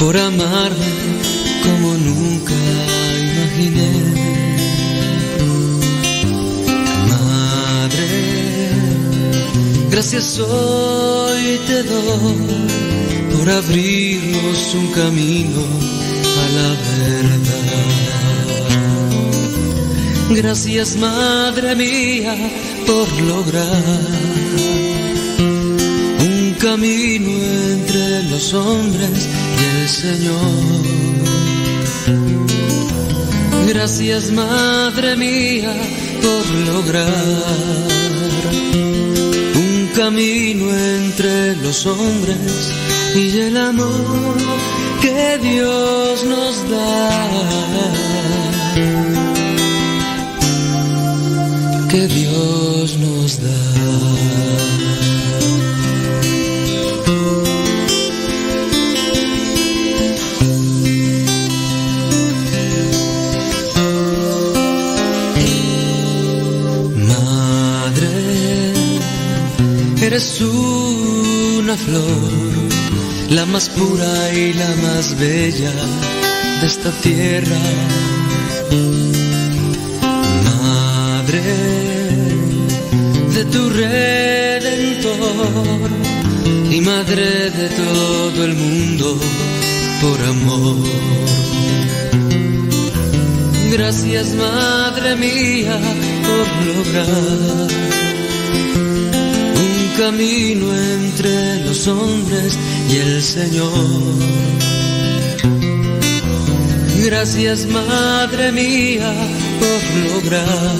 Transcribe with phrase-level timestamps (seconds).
[0.00, 0.92] por amarme
[1.62, 2.54] como nunca
[3.28, 3.92] imaginé.
[7.10, 8.08] Madre,
[9.90, 12.38] gracias hoy te doy
[13.36, 15.62] por abrirnos un camino
[16.42, 17.70] a la verdad.
[20.30, 22.34] Gracias, Madre mía,
[22.86, 24.00] por lograr
[26.20, 27.30] un camino
[27.72, 29.28] entre los hombres
[29.60, 31.00] y el Señor.
[33.68, 35.74] Gracias, Madre mía,
[36.22, 37.06] por lograr
[39.54, 42.72] un camino entre los hombres
[43.14, 44.36] y el amor
[45.00, 47.10] que Dios nos da.
[51.88, 54.29] Que Dios nos da.
[70.20, 72.68] Eres una flor,
[73.30, 75.72] la más pura y la más bella
[76.60, 77.56] de esta tierra.
[80.44, 81.42] Madre
[83.34, 85.10] de tu redentor
[86.70, 89.18] y madre de todo el mundo
[90.02, 90.76] por amor.
[93.72, 95.80] Gracias, Madre mía,
[96.26, 97.99] por lograr
[100.00, 103.70] camino entre los hombres y el Señor.
[107.04, 109.12] Gracias, Madre mía,
[109.60, 110.76] por lograr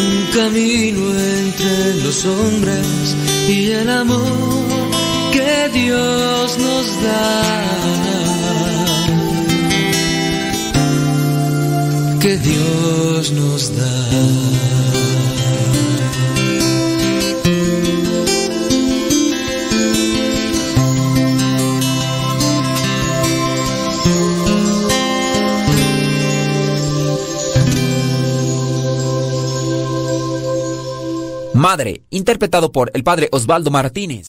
[0.00, 1.02] un camino
[1.40, 3.16] entre los hombres
[3.48, 4.66] y el amor
[5.32, 7.44] que Dios nos da.
[12.18, 14.77] Que Dios nos da.
[32.08, 34.28] Interpretado por el padre Osvaldo Martínez.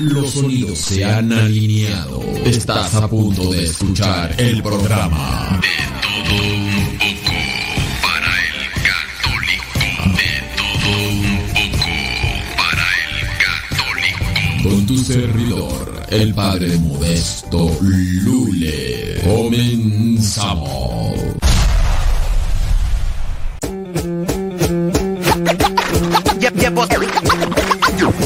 [0.00, 2.22] Los sonidos se han alineado.
[2.46, 5.68] Estás a punto de escuchar el programa De
[6.00, 7.36] todo un poco
[8.02, 8.56] para el
[8.88, 9.76] católico.
[10.16, 11.92] De todo un poco
[12.56, 13.12] para el
[13.44, 14.70] católico.
[14.70, 19.18] con tu servidor, el padre modesto Lule.
[19.24, 20.92] Comenzamos.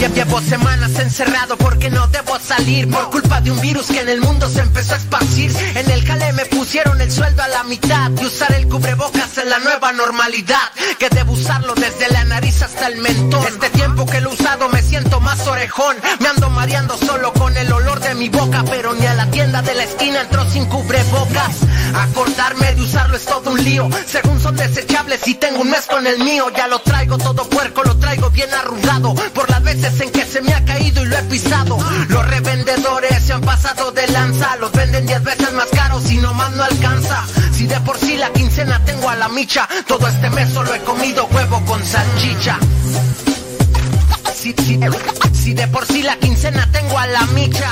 [0.06, 3.86] Lle- Llevo, lle- llevo semanas encerrado porque no debo salir Por culpa de un virus
[3.86, 5.52] que en el mundo se empezó a esparcir.
[5.74, 9.44] En el jale me pusieron el sueldo a la mitad Y usar el cubrebocas es
[9.46, 10.70] la nueva normalidad.
[10.98, 13.44] Que debo usarlo desde la nariz hasta el mentón.
[13.46, 15.96] Este tiempo que lo he usado me siento más orejón.
[16.20, 19.62] Me ando mareando solo con el olor de mi boca Pero ni a la tienda
[19.62, 21.56] de la esquina entró sin cubrebocas.
[21.94, 23.88] Acordarme de usarlo es todo un lío.
[24.06, 26.50] Según son desechables y tengo un mes con el mío.
[26.56, 29.14] Ya lo traigo todo puerco, lo traigo bien arrugado.
[29.34, 31.78] Por las veces en que se me ha caído y lo he pisado.
[32.08, 34.56] Los revendedores se han pasado de lanza.
[34.56, 37.24] Los venden 10 veces más caros y nomás no alcanza.
[37.52, 40.80] Si de por sí la quincena tengo a la micha Todo este mes solo he
[40.80, 42.58] comido huevo con salchicha.
[44.34, 44.78] Si, si-
[45.32, 47.70] si de por sí la quincena tengo a la micha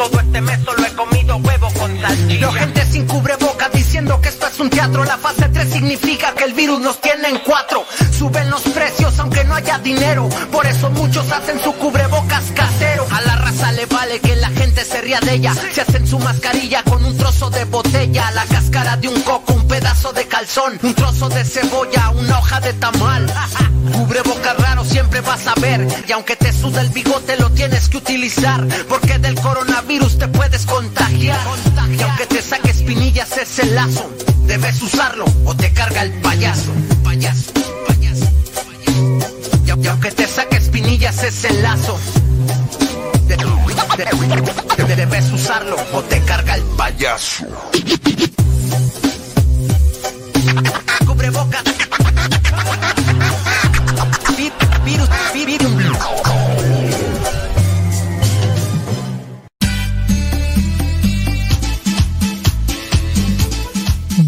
[0.00, 2.40] todo este mes solo he comido huevo con salchicha.
[2.40, 5.04] Veo gente sin cubreboca diciendo que esto es un teatro.
[5.04, 7.84] La fase 3 significa que el virus nos tiene en cuatro.
[8.18, 10.26] Suben los precios aunque no haya dinero.
[10.50, 13.06] Por eso muchos hacen su cubrebocas casero.
[13.10, 15.52] A la raza le vale que la gente se ría de ella.
[15.70, 18.30] Se hacen su mascarilla con un trozo de botella.
[18.30, 20.78] La cáscara de un coco, un pedazo de calzón.
[20.82, 23.26] Un trozo de cebolla, una hoja de tamal.
[23.92, 25.86] Cubrebocas raro siempre vas a ver.
[26.08, 28.66] Y aunque te suda el bigote lo tienes que utilizar.
[28.88, 31.40] Porque del coronavirus te puedes contagiar.
[31.90, 34.08] Y aunque te saque espinillas ese lazo,
[34.46, 36.70] debes usarlo o te carga el payaso.
[37.02, 37.50] Payaso,
[37.88, 38.26] payaso,
[38.68, 39.82] payaso.
[39.82, 41.98] Y, aunque te saque espinillas ese lazo,
[43.26, 47.46] de- de- de- debes usarlo o te carga el payaso.
[51.04, 51.64] Cubrebocas.
[54.36, 54.52] Vi-
[54.84, 55.72] Virus, vi- virus.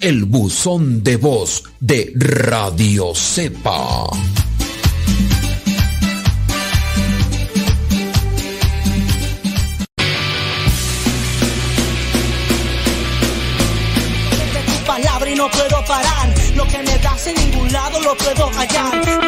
[0.00, 4.06] el buzón de voz de Radio Cepa.
[14.86, 16.34] palabra y no puedo parar.
[16.56, 19.27] Lo que me das en ningún lado lo puedo hallar.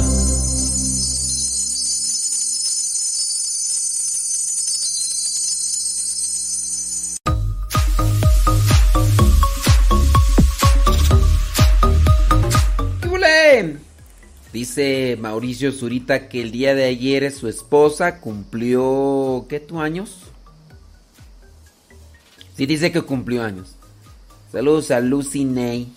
[15.17, 19.45] Mauricio Zurita que el día de ayer su esposa cumplió...
[19.49, 20.17] ¿Qué tu años?
[22.55, 23.75] Sí, dice que cumplió años.
[24.51, 25.91] Saludos a Lucy Ney.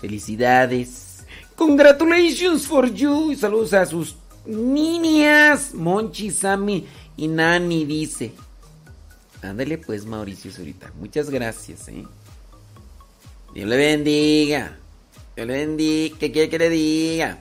[0.00, 1.24] Felicidades.
[1.56, 3.32] Congratulations for you.
[3.32, 5.74] Y saludos a sus niñas.
[5.74, 6.86] Monchi, Sammy
[7.16, 8.32] y Nani dice.
[9.42, 10.92] Ándale pues Mauricio Zurita.
[10.98, 12.04] Muchas gracias, eh.
[13.54, 14.78] Dios le bendiga.
[15.34, 16.18] Dios le bendiga.
[16.18, 17.38] ¿Qué quiere que le diga?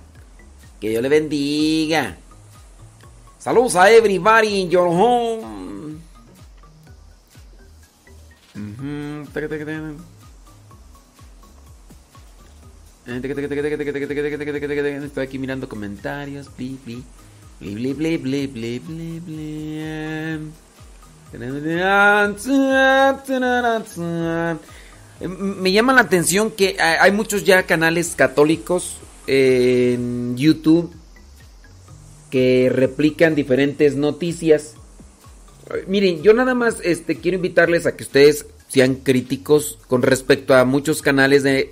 [0.82, 2.18] Que Dios le bendiga.
[3.38, 6.00] Saludos a everybody in your home.
[15.04, 16.50] Estoy aquí mirando comentarios.
[16.58, 17.04] Bli, bli.
[17.60, 19.22] Bli, bli, bli, bli,
[25.30, 30.92] Me llama la atención que hay muchos ya canales católicos en YouTube
[32.30, 34.76] que replican diferentes noticias.
[35.88, 40.66] Miren, yo nada más este, quiero invitarles a que ustedes sean críticos con respecto a
[40.66, 41.72] muchos canales de,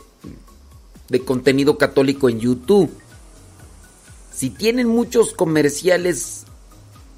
[1.08, 2.92] de contenido católico en YouTube.
[4.34, 6.46] Si tienen muchos comerciales,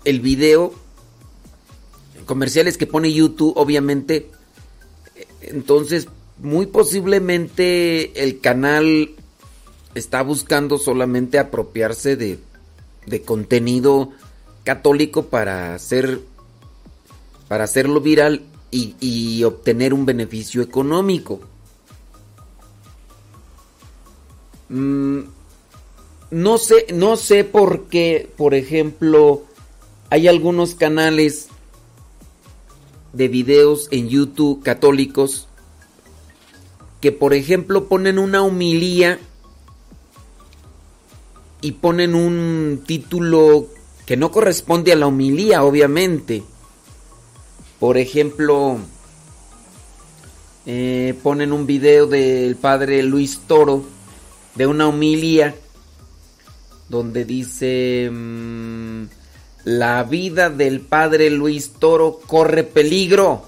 [0.06, 0.74] el video,
[2.26, 4.30] comerciales que pone YouTube, obviamente,
[5.16, 6.08] eh, entonces
[6.40, 9.12] muy posiblemente el canal
[9.96, 12.40] está buscando solamente apropiarse de,
[13.06, 14.12] de contenido
[14.64, 16.22] católico para hacer
[17.48, 21.42] para hacerlo viral y, obtener un beneficio económico.
[24.70, 25.20] Mm,
[26.30, 29.44] no sé, no sé por qué, por ejemplo,
[30.10, 31.50] hay algunos canales
[33.12, 35.50] de videos en YouTube católicos
[37.02, 39.20] que, por ejemplo, ponen una humilía
[41.62, 43.68] y ponen un título
[44.06, 46.44] que no corresponde a la humilía, obviamente.
[47.80, 48.78] Por ejemplo,
[50.66, 53.84] eh, ponen un video del padre Luis Toro
[54.56, 55.56] de una humilía
[56.90, 59.04] donde dice mm,
[59.64, 63.46] la vida del padre Luis Toro corre peligro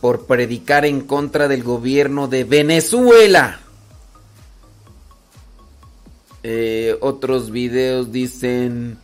[0.00, 3.60] por predicar en contra del gobierno de Venezuela.
[6.42, 8.98] Eh, otros videos dicen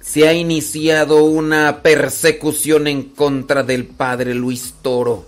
[0.00, 5.24] se ha iniciado una persecución en contra del padre Luis Toro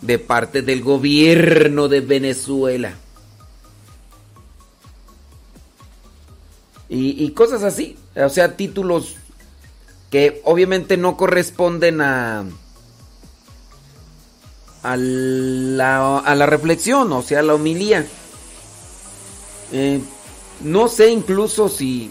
[0.00, 2.94] de parte del gobierno de Venezuela.
[6.88, 9.14] Y, cosas así, o sea, títulos
[10.10, 12.44] que obviamente no corresponden a
[14.82, 18.04] a la, a la reflexión, o sea, a la homilía.
[19.72, 20.02] Eh,
[20.62, 22.10] no sé incluso si,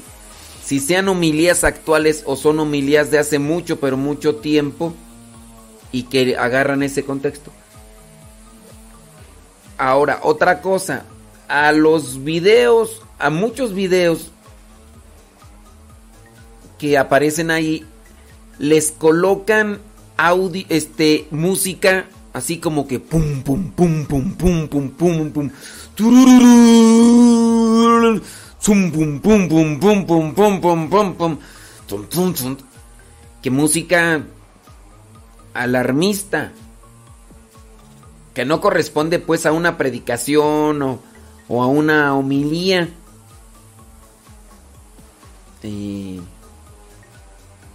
[0.64, 4.94] si sean homilías actuales o son homilías de hace mucho, pero mucho tiempo
[5.92, 7.52] y que agarran ese contexto.
[9.78, 11.06] Ahora, otra cosa,
[11.48, 14.32] a los videos, a muchos videos
[16.78, 17.86] que aparecen ahí,
[18.60, 19.80] les colocan
[20.18, 25.50] audio, este, música así como que pum, pum, pum, pum, pum, pum, pum, pum,
[25.96, 27.12] turururú,
[28.62, 31.38] zum, pum, pum, pum, pum, pum, pum, pum, pum, pum,
[31.88, 32.58] tum, tum, tum.
[33.42, 34.24] que música
[35.54, 36.52] alarmista.
[38.36, 41.00] Que no corresponde pues a una predicación o,
[41.50, 42.88] o a una homilía.
[45.64, 46.22] Y,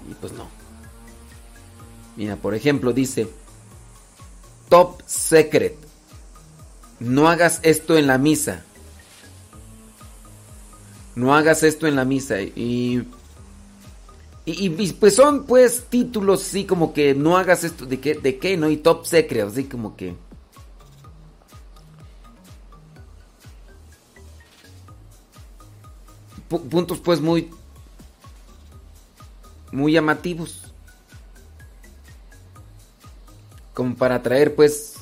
[0.08, 0.48] y pues no.
[2.16, 3.28] Mira por ejemplo dice
[4.68, 5.76] top secret.
[7.00, 8.65] No hagas esto en la misa
[11.16, 12.40] no hagas esto en la misa.
[12.40, 13.02] Y
[14.48, 18.56] y, pues son pues títulos así como que no hagas esto de qué de qué
[18.56, 20.14] no y top secret así como que.
[26.48, 27.50] Pu- puntos pues muy
[29.72, 30.62] muy llamativos.
[33.74, 34.94] Como para atraer pues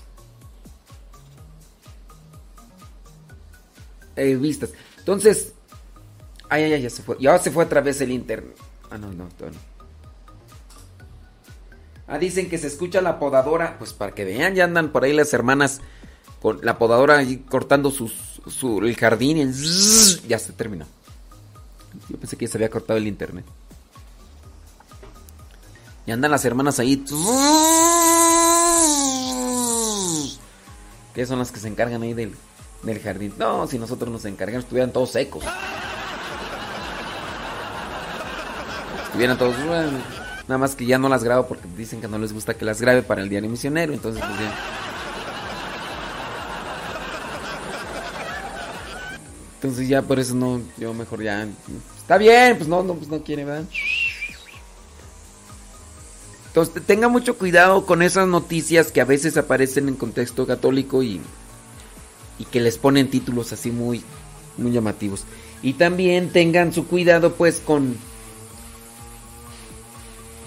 [4.17, 4.71] eh, vistas.
[4.99, 5.54] Entonces
[6.49, 8.57] ay ay ay ya se fue ya se fue a través del internet
[8.91, 9.31] ah no no no.
[12.07, 15.13] ah dicen que se escucha la podadora pues para que vean ya andan por ahí
[15.13, 15.81] las hermanas
[16.41, 19.55] con la podadora ahí cortando sus, su, el jardín y el
[20.29, 20.87] ya se terminó
[22.09, 23.45] yo pensé que ya se había cortado el internet
[26.07, 27.03] y andan las hermanas ahí.
[31.15, 32.35] Que son las que se encargan ahí del,
[32.83, 33.33] del jardín.
[33.39, 35.45] No, si nosotros nos encargamos, estuvieran todos secos.
[39.15, 39.55] Estuvieran todos.
[39.65, 39.93] bueno,
[40.49, 42.81] nada más que ya no las grabo porque dicen que no les gusta que las
[42.81, 43.93] grabe para el diario misionero.
[43.93, 44.53] Entonces, pues ya.
[49.55, 51.47] Entonces ya por eso no, yo mejor ya.
[51.97, 53.63] Está bien, pues no, no, pues no quiere, ¿verdad?
[56.49, 61.21] Entonces tenga mucho cuidado con esas noticias que a veces aparecen en contexto católico y,
[62.41, 64.03] y que les ponen títulos así muy,
[64.57, 65.23] muy llamativos.
[65.63, 67.97] Y también tengan su cuidado pues con...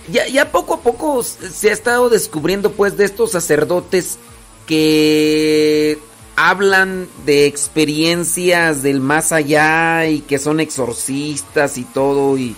[0.09, 4.17] Ya, poco a poco se ha estado descubriendo pues de estos sacerdotes
[4.65, 5.99] que
[6.35, 12.55] hablan de experiencias del más allá y que son exorcistas y todo y,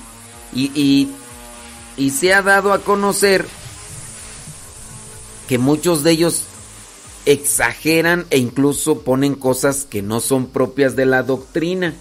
[0.53, 1.09] y
[1.99, 3.45] y se ha dado a conocer
[5.47, 6.43] que muchos de ellos
[7.25, 11.93] exageran e incluso ponen cosas que no son propias de la doctrina.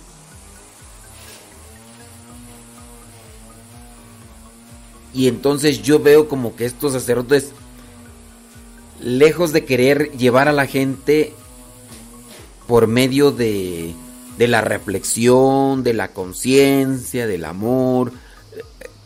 [5.15, 7.53] Y entonces yo veo como que estos sacerdotes,
[9.01, 11.33] lejos de querer llevar a la gente
[12.67, 13.95] por medio de,
[14.37, 18.13] de la reflexión, de la conciencia, del amor,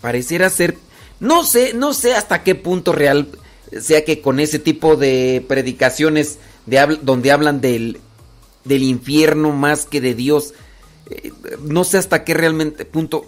[0.02, 0.76] pareciera ser
[1.21, 3.28] no sé no sé hasta qué punto real
[3.80, 8.00] sea que con ese tipo de predicaciones de donde hablan del
[8.64, 10.52] del infierno más que de Dios
[11.09, 11.32] eh,
[11.62, 13.25] no sé hasta qué realmente punto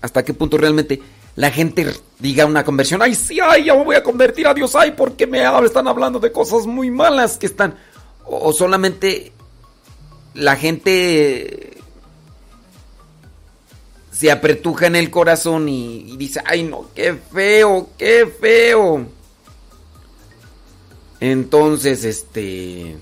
[0.00, 1.02] hasta qué punto realmente
[1.36, 1.86] la gente
[2.18, 5.26] diga una conversión ay sí ay ya me voy a convertir a Dios ay porque
[5.26, 7.74] me están hablando de cosas muy malas que están
[8.24, 9.32] o, solamente
[10.34, 11.76] la gente
[14.10, 19.06] se apretuja en el corazón y, y, dice, ay no, qué feo, qué feo.
[21.18, 22.96] Entonces, este...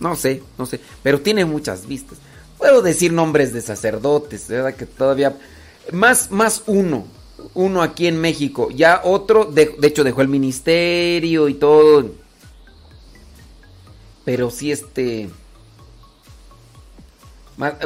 [0.00, 2.18] No sé, no sé, pero tiene muchas vistas.
[2.56, 4.74] Puedo decir nombres de sacerdotes, ¿verdad?
[4.74, 5.36] Que todavía...
[5.92, 7.06] Más, más uno,
[7.54, 12.10] uno aquí en México, ya otro, de, de hecho dejó el ministerio y todo.
[14.24, 15.30] Pero sí, este...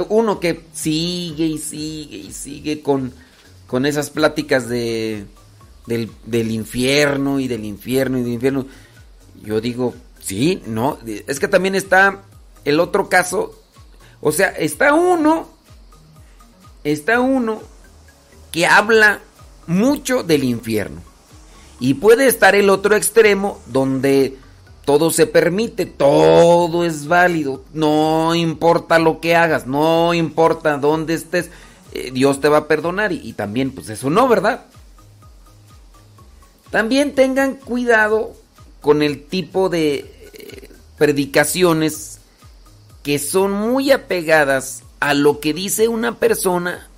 [0.09, 3.14] Uno que sigue y sigue y sigue con,
[3.66, 5.25] con esas pláticas de,
[5.87, 8.66] del, del, infierno y del infierno y del infierno.
[9.42, 10.99] Yo digo, sí, no.
[11.06, 12.23] Es que también está
[12.66, 13.59] el otro caso.
[14.21, 15.49] O sea, está uno,
[16.85, 17.62] está uno
[18.52, 19.21] que habla
[19.66, 21.00] mucho del infierno.
[21.80, 24.37] Y puede estar el otro extremo donde
[24.85, 31.50] todo se permite, todo es válido, no importa lo que hagas, no importa dónde estés,
[31.92, 34.66] eh, Dios te va a perdonar y, también pues eso no, ¿verdad?
[36.71, 38.32] También tengan cuidado
[38.80, 42.18] con el tipo de eh, predicaciones
[43.02, 46.88] que son muy apegadas a lo que dice una persona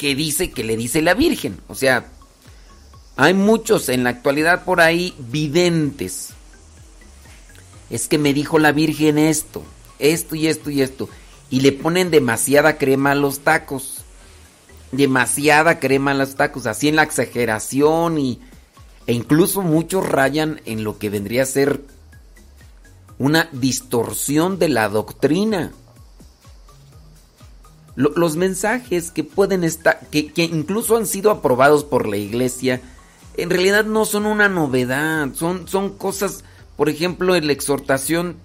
[0.00, 1.58] que dice que le dice la Virgen.
[1.68, 2.06] O sea,
[3.16, 6.30] hay muchos en la actualidad por ahí videntes.
[7.90, 9.62] Es que me dijo la Virgen esto,
[9.98, 11.10] esto y esto y esto.
[11.50, 13.98] Y le ponen demasiada crema a los tacos.
[14.90, 16.64] Demasiada crema a los tacos.
[16.64, 18.40] Así en la exageración y...
[19.06, 21.82] E incluso muchos rayan en lo que vendría a ser
[23.18, 25.72] una distorsión de la doctrina.
[27.96, 32.80] Los mensajes que pueden estar, que, incluso han sido aprobados por la iglesia,
[33.36, 36.44] en realidad no son una novedad, son, son cosas,
[36.76, 38.36] por ejemplo, en la exhortación,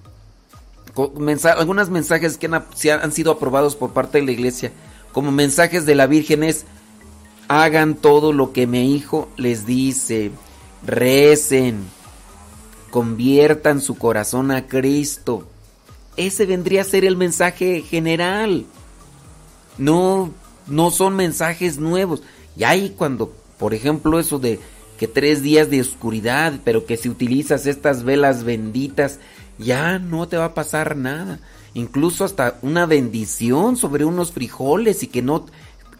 [0.95, 4.71] algunos mensajes que han, han sido aprobados por parte de la iglesia,
[5.11, 6.65] como mensajes de la Virgen es,
[7.47, 10.31] hagan todo lo que mi hijo les dice,
[10.85, 11.85] recen,
[12.89, 15.47] conviertan su corazón a Cristo.
[16.17, 18.65] Ese vendría a ser el mensaje general.
[19.77, 20.31] No,
[20.67, 22.23] no son mensajes nuevos.
[22.57, 24.59] Y ahí cuando, por ejemplo, eso de
[24.97, 29.19] que tres días de oscuridad, pero que si utilizas estas velas benditas,
[29.57, 31.39] ya no te va a pasar nada.
[31.73, 35.45] Incluso hasta una bendición sobre unos frijoles y que no,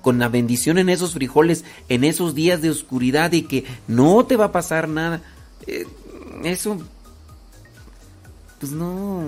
[0.02, 4.38] con la bendición en esos frijoles, en esos días de oscuridad y que no te
[4.38, 5.22] va a pasar nada.
[5.68, 5.86] Eh,
[6.44, 6.78] eso,
[8.60, 9.24] pues no.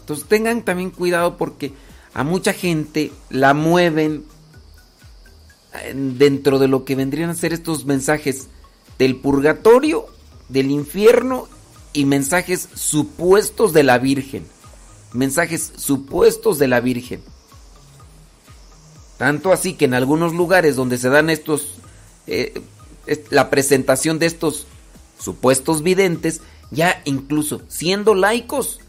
[0.00, 1.72] Entonces tengan también cuidado porque
[2.16, 4.24] a mucha gente la mueven
[5.94, 8.46] dentro de lo que vendrían a ser estos mensajes
[8.98, 10.06] del purgatorio,
[10.48, 11.46] del infierno
[11.92, 14.46] y mensajes supuestos de la Virgen.
[15.12, 17.20] Mensajes supuestos de la Virgen.
[19.18, 21.74] Tanto así que en algunos lugares donde se dan estos,
[22.26, 22.62] eh,
[23.28, 24.66] la presentación de estos
[25.18, 28.80] supuestos videntes, ya incluso siendo laicos,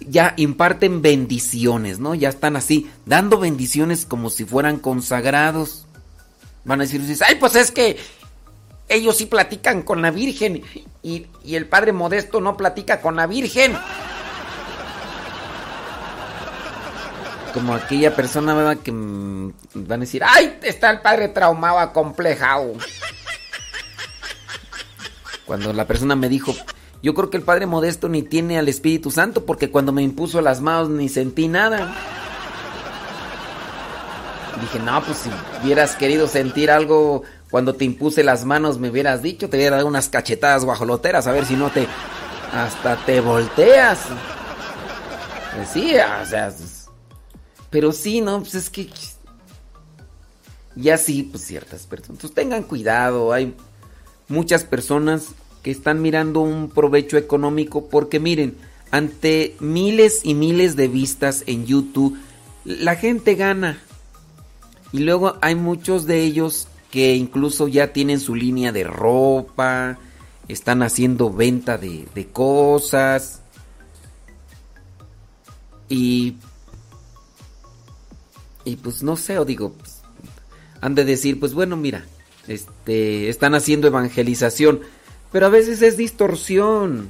[0.00, 2.14] ya imparten bendiciones, ¿no?
[2.14, 5.86] Ya están así, dando bendiciones como si fueran consagrados.
[6.64, 7.96] Van a decir, ay, pues es que
[8.88, 10.62] ellos sí platican con la Virgen
[11.02, 13.76] y, y el Padre Modesto no platica con la Virgen.
[17.54, 18.78] como aquella persona ¿verdad?
[18.82, 20.58] que van a decir, ¡ay!
[20.62, 22.72] Está el padre traumado, acomplejado.
[25.46, 26.52] Cuando la persona me dijo,
[27.04, 30.40] yo creo que el padre modesto ni tiene al Espíritu Santo porque cuando me impuso
[30.40, 31.94] las manos ni sentí nada.
[34.58, 35.30] Dije, no, pues si
[35.62, 39.86] hubieras querido sentir algo cuando te impuse las manos, me hubieras dicho, te hubiera dado
[39.86, 41.86] unas cachetadas guajoloteras, a ver si no te.
[42.54, 43.98] hasta te volteas.
[45.58, 46.54] Decía, o sea,
[47.68, 48.88] pero sí, no, pues es que.
[50.74, 52.16] Ya sí, pues ciertas personas.
[52.16, 53.30] Entonces tengan cuidado.
[53.30, 53.54] Hay
[54.26, 55.34] muchas personas
[55.64, 58.56] que están mirando un provecho económico porque miren,
[58.92, 62.16] ante miles y miles de vistas en YouTube,
[62.64, 63.82] la gente gana.
[64.92, 69.98] Y luego hay muchos de ellos que incluso ya tienen su línea de ropa,
[70.46, 73.40] están haciendo venta de, de cosas.
[75.88, 76.36] Y
[78.64, 80.00] y pues no sé, o digo, pues,
[80.80, 82.04] han de decir, pues bueno, mira,
[82.48, 84.80] este, están haciendo evangelización,
[85.34, 87.08] pero a veces es distorsión.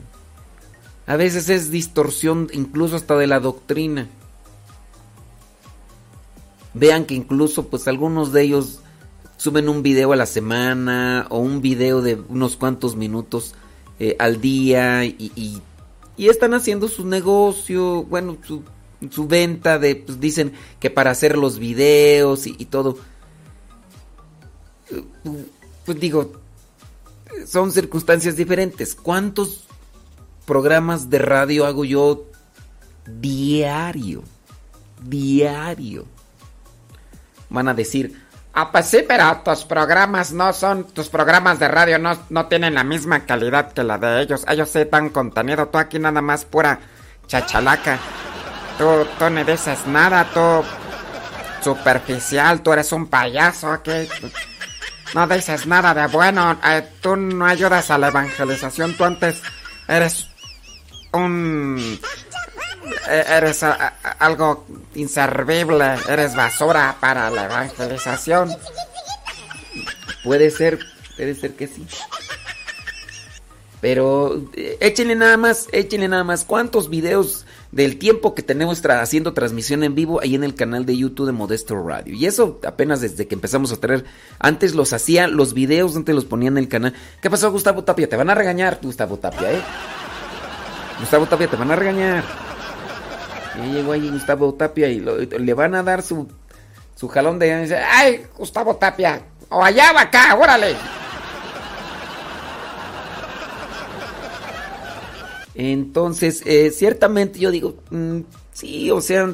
[1.07, 4.09] A veces es distorsión incluso hasta de la doctrina.
[6.73, 8.81] Vean que incluso pues algunos de ellos
[9.37, 13.55] suben un video a la semana o un video de unos cuantos minutos
[13.99, 15.61] eh, al día y, y,
[16.17, 18.63] y, están haciendo su negocio, bueno, su
[19.11, 22.97] su venta de, pues dicen que para hacer los videos y, todo.
[25.85, 26.44] Pues digo,
[27.47, 28.95] son circunstancias diferentes.
[28.95, 29.65] ¿Cuántos
[30.47, 32.25] programas de radio hago yo
[33.07, 34.23] diario?
[35.03, 36.07] Diario.
[37.51, 38.21] Van a decir,
[38.53, 42.75] ah, pues sí, pero tus programas no son, tus programas de radio no, no tienen
[42.75, 44.45] la misma calidad que la de ellos.
[44.49, 46.81] Ellos se dan contenido, tú aquí nada más pura
[47.27, 47.99] chachalaca.
[48.79, 50.65] Tú, tú no dices nada, tú
[51.63, 54.09] superficial, tú eres un payaso aquí.
[55.15, 59.41] No dices nada de bueno, eh, tú no ayudas a la evangelización, tú antes
[59.87, 60.27] eres
[61.13, 62.01] un...
[63.09, 63.63] Eh, eres
[64.19, 68.55] algo inservible, eres basura para la evangelización.
[70.25, 70.81] Puede ser,
[71.17, 71.87] puede ser que sí.
[73.81, 76.45] Pero eh, échenle nada más, échenle nada más.
[76.45, 80.97] ¿Cuántos videos del tiempo que tenemos haciendo transmisión en vivo ahí en el canal de
[80.97, 82.15] YouTube de Modesto Radio?
[82.15, 84.05] Y eso apenas desde que empezamos a traer.
[84.39, 86.95] Antes los hacía, los videos antes los ponía en el canal.
[87.21, 88.09] ¿Qué pasó, Gustavo Tapia?
[88.09, 89.61] Te van a regañar, Gustavo Tapia, ¿eh?
[91.01, 92.25] Gustavo Tapia, te van a regañar.
[93.59, 96.29] Ya llegó ahí Gustavo Tapia y lo- le van a dar su,
[96.97, 97.77] su jalón de...
[97.93, 99.23] ¡Ay, Gustavo Tapia!
[99.49, 100.75] ¡O allá va acá, órale!
[105.55, 108.21] Entonces, eh, ciertamente yo digo, mm,
[108.53, 109.33] sí, o sea,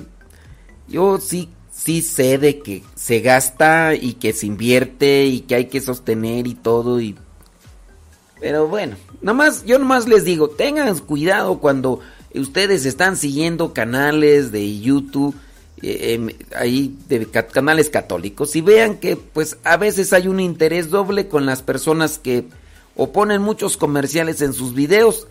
[0.88, 5.64] yo sí, sí sé de que se gasta y que se invierte y que hay
[5.66, 7.16] que sostener y todo y...
[8.40, 12.00] Pero bueno, nomás, yo nomás les digo, tengan cuidado cuando
[12.34, 15.34] ustedes están siguiendo canales de YouTube,
[15.82, 20.40] eh, em, ahí de ca- canales católicos, y vean que pues a veces hay un
[20.40, 22.46] interés doble con las personas que
[22.96, 25.26] oponen muchos comerciales en sus videos.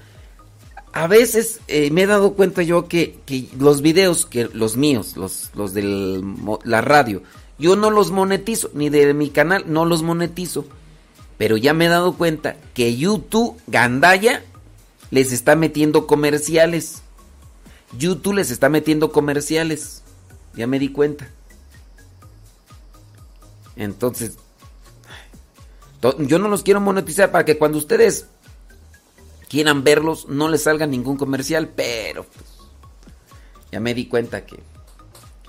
[0.91, 5.15] A veces eh, me he dado cuenta yo que, que los videos, que los míos,
[5.17, 6.23] los, los de
[6.63, 7.21] la radio,
[7.59, 10.65] yo no los monetizo, ni de mi canal, no los monetizo.
[11.37, 14.43] Pero ya me he dado cuenta que YouTube, Gandaya,
[15.11, 17.01] les está metiendo comerciales.
[17.97, 20.01] YouTube les está metiendo comerciales.
[20.55, 21.29] Ya me di cuenta.
[23.75, 24.37] Entonces,
[26.01, 28.25] to- yo no los quiero monetizar para que cuando ustedes
[29.49, 32.45] quieran verlos no les salga ningún comercial, pero pues,
[33.71, 34.59] ya me di cuenta que...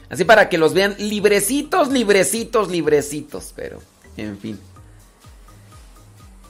[0.09, 3.79] Así para que los vean librecitos, librecitos, librecitos, pero
[4.17, 4.59] en fin.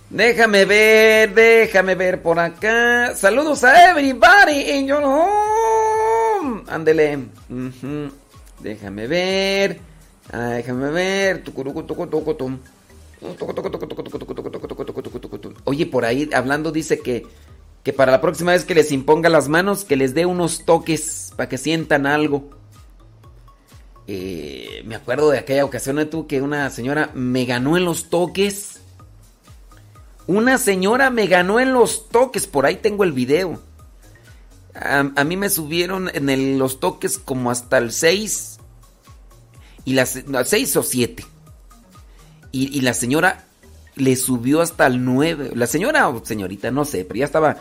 [0.09, 3.15] Déjame ver, déjame ver por acá.
[3.15, 6.65] Saludos a everybody in your home.
[6.69, 7.17] Ándele.
[7.49, 8.11] Ujú.
[8.61, 9.79] Déjame ver.
[10.33, 11.45] Ah, déjame ver.
[11.45, 12.59] Tucurucu, tucu, tucu.
[15.65, 17.27] Oye, por ahí hablando dice que,
[17.83, 21.33] que para la próxima vez que les imponga las manos, que les dé unos toques
[21.37, 22.51] para que sientan algo.
[24.07, 28.81] Eh, me acuerdo de aquella ocasión tú que una señora me ganó en los toques.
[30.27, 33.61] Una señora me ganó en los toques, por ahí tengo el video.
[34.75, 38.59] A, mí me subieron en los toques como hasta el 6
[39.85, 41.25] y las 6 o 7.
[42.53, 43.45] Y, y la señora
[43.97, 45.51] le subió hasta el 9.
[45.55, 47.57] La señora o señorita, no sé, pero ya estaba...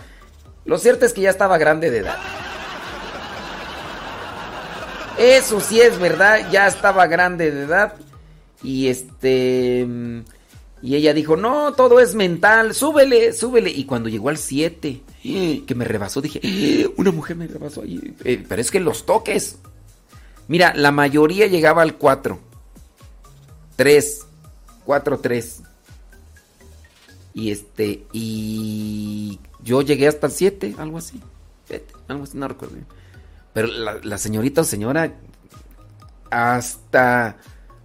[0.65, 2.17] Lo cierto es que ya estaba grande de edad.
[5.17, 7.93] Eso sí es verdad, ya estaba grande de edad.
[8.63, 9.85] Y este...
[9.87, 10.19] mm,
[10.81, 13.69] Y ella dijo, no, todo es mental, súbele, súbele.
[13.69, 15.01] Y cuando llegó al 7,
[15.67, 18.15] que me rebasó, dije, "Eh, una mujer me rebasó ahí.
[18.23, 19.57] Eh, pero es que los toques.
[20.47, 22.39] Mira, la mayoría llegaba al 4.
[23.75, 24.25] 3.
[24.89, 25.61] 4, 3.
[27.35, 31.21] Y este, y yo llegué hasta el 7, algo así.
[32.07, 32.77] Algo así, no recuerdo.
[33.53, 35.13] Pero la, señorita o señora,
[36.31, 37.37] hasta,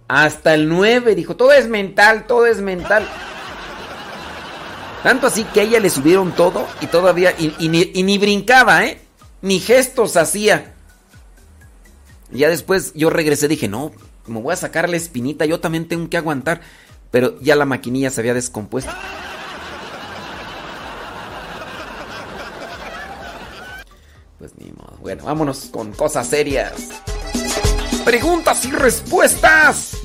[0.07, 3.07] hasta el 9, dijo, todo es mental, todo es mental.
[5.03, 8.83] Tanto así que a ella le subieron todo y todavía, y, ni, y ni brincaba,
[8.83, 8.99] ¿eh?
[9.43, 10.73] Ni gestos hacía.
[12.31, 13.91] Ya después yo regresé, dije, no,
[14.25, 16.61] me voy a sacar la espinita, yo también tengo que aguantar.
[17.11, 18.91] Pero ya la maquinilla se había descompuesto.
[24.39, 24.97] Pues ni modo.
[25.01, 26.73] Bueno, vámonos con cosas serias.
[28.03, 29.97] Preguntas y respuestas.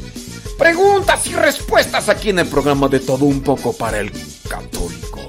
[0.56, 4.12] Preguntas y respuestas aquí en el programa de todo un poco para el
[4.48, 5.20] católico.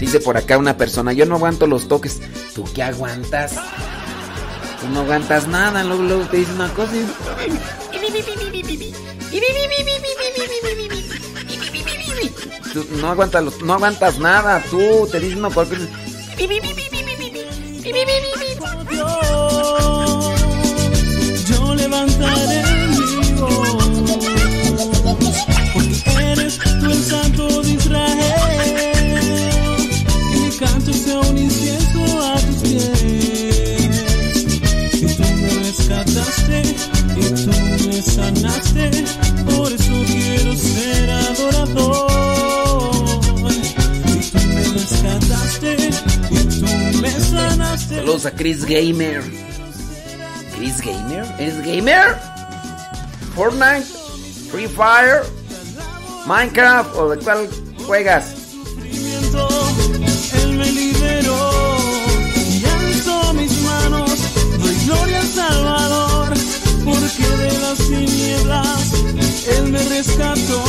[0.00, 2.20] Dice por acá una persona, yo no aguanto los toques.
[2.54, 3.54] ¿Tú qué aguantas?
[4.92, 6.92] No aguantas nada, luego, luego te dice una cosa
[13.00, 15.80] no aguantas no aguantas nada, tú te dicen una cualquier
[47.96, 49.22] Saludos a Chris Gamer.
[50.54, 51.24] ¿Chris Gamer?
[51.38, 52.18] ¿Es gamer?
[53.34, 53.86] ¿Fortnite?
[54.50, 55.22] ¿Free Fire?
[56.26, 56.94] ¿Minecraft?
[56.94, 57.48] ¿O de cuál
[57.86, 58.34] juegas?
[60.34, 61.50] Él me liberó
[62.50, 64.10] y alzó mis manos.
[64.58, 66.34] Doy gloria al Salvador,
[66.84, 68.92] porque de las tinieblas
[69.56, 70.62] Él me rescató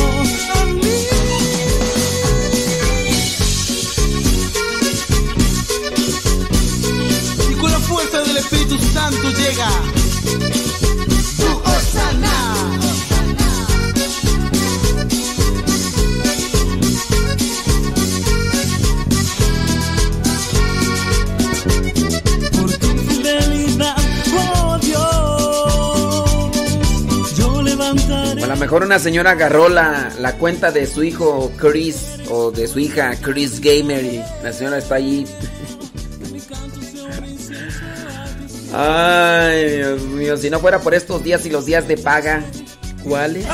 [8.50, 9.68] Espíritu Santo llega.
[11.36, 12.34] Tu Osana.
[22.52, 23.96] Por tu fidelidad,
[24.34, 24.96] oh Dios,
[27.36, 28.42] yo levantaré.
[28.42, 32.66] A lo mejor una señora agarró la, la cuenta de su hijo Chris o de
[32.66, 35.26] su hija Chris Gamer y la señora está allí.
[38.80, 42.44] Ay, Dios mío, si no fuera por estos días y los días de paga,
[43.02, 43.44] ¿cuáles?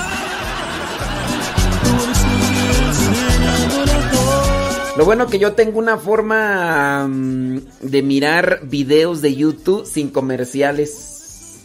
[4.99, 11.63] Lo bueno que yo tengo una forma mm, de mirar videos de YouTube sin comerciales.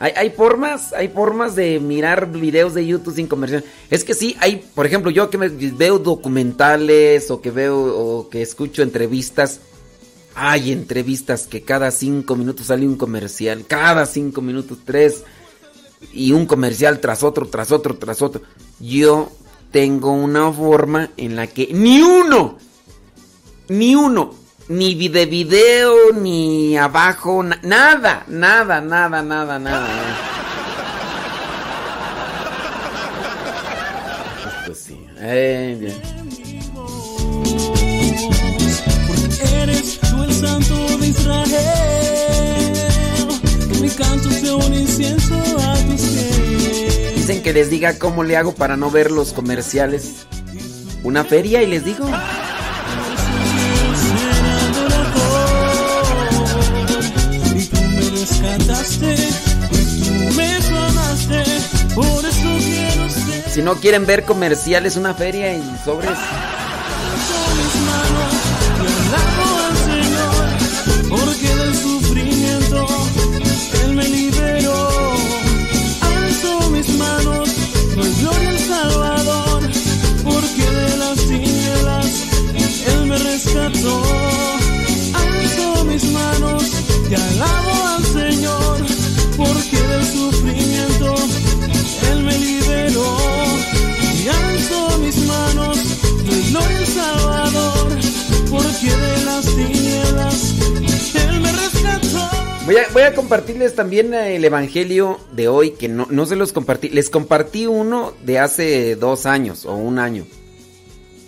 [0.00, 3.68] Hay, formas, hay formas de mirar videos de YouTube sin comerciales.
[3.88, 8.28] Es que sí, hay, por ejemplo, yo que me veo documentales o que veo o
[8.28, 9.60] que escucho entrevistas.
[10.40, 15.24] Hay entrevistas que cada cinco minutos sale un comercial, cada cinco minutos tres
[16.12, 18.42] y un comercial tras otro, tras otro, tras otro.
[18.78, 19.32] Yo
[19.72, 22.56] tengo una forma en la que ni uno,
[23.68, 24.32] ni uno,
[24.68, 29.88] ni de video, ni abajo, na- nada, nada, nada, nada, nada.
[34.66, 34.86] Pues
[35.18, 35.96] eh, bien.
[40.40, 41.58] Santo de Israel.
[43.72, 47.16] Que mi canto sea un incienso a tus pies.
[47.16, 50.26] Dicen que les diga cómo le hago para no ver los comerciales.
[51.02, 52.08] Una feria y les digo.
[57.54, 59.16] Y tú me rescataste,
[59.68, 61.44] tú me sanaste.
[61.94, 66.16] Por eso quiero ser Si no quieren ver comerciales, una feria y sobres.
[71.08, 72.86] Porque del sufrimiento
[73.84, 74.88] Él me liberó.
[76.00, 77.48] Alzo mis manos,
[77.96, 79.62] doy gloria al Salvador,
[80.24, 82.06] porque de las tinieblas
[82.86, 84.02] Él me rescató.
[85.14, 86.64] Alzo mis manos
[87.10, 88.76] y alabo al Señor,
[89.36, 91.14] porque del sufrimiento
[92.10, 93.16] Él me liberó.
[94.22, 95.78] Y alzo mis manos,
[96.26, 97.98] doy gloria al Salvador,
[98.50, 100.54] porque de las tinieblas.
[102.68, 106.90] Voy a, compartirles también el evangelio de hoy, que no, no se los compartí.
[106.90, 110.26] Les compartí uno de hace dos años o un año.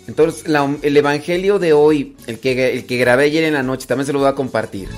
[0.07, 4.05] Entonces, el evangelio de hoy, el que, el que grabé ayer en la noche, también
[4.05, 4.89] se lo voy a compartir.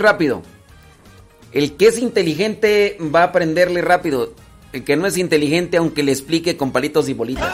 [0.00, 0.42] Rápido.
[1.52, 4.34] El que es inteligente va a aprenderle rápido.
[4.72, 7.52] El que no es inteligente, aunque le explique con palitos y bolitas.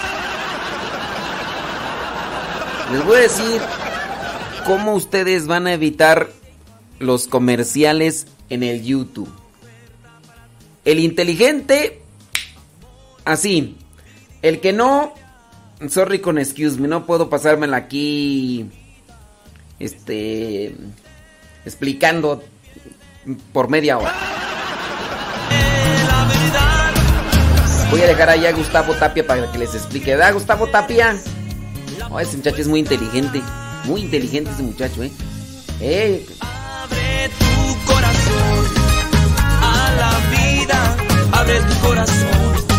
[2.93, 3.61] Les voy a decir
[4.67, 6.29] cómo ustedes van a evitar
[6.99, 9.29] los comerciales en el YouTube.
[10.85, 12.03] El inteligente,
[13.25, 13.77] así.
[14.43, 15.15] El que no,
[15.89, 18.71] sorry con excuse me, no puedo pasármela aquí.
[19.79, 20.75] Este
[21.67, 22.43] explicando
[23.53, 24.15] por media hora.
[27.91, 30.13] Voy a dejar ahí a Gustavo Tapia para que les explique.
[30.13, 31.17] ¿Verdad, Gustavo Tapia?
[32.11, 33.43] Oh, ese muchacho es muy inteligente.
[33.85, 35.13] Muy inteligente ese muchacho, ¿eh?
[35.81, 38.67] Eh, Abre tu corazón
[39.63, 40.97] a la vida,
[41.33, 42.76] abre tu corazón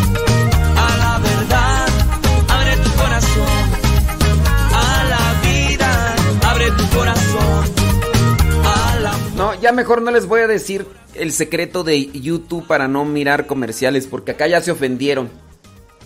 [9.67, 14.07] ya mejor no les voy a decir el secreto de YouTube para no mirar comerciales,
[14.07, 15.29] porque acá ya se ofendieron.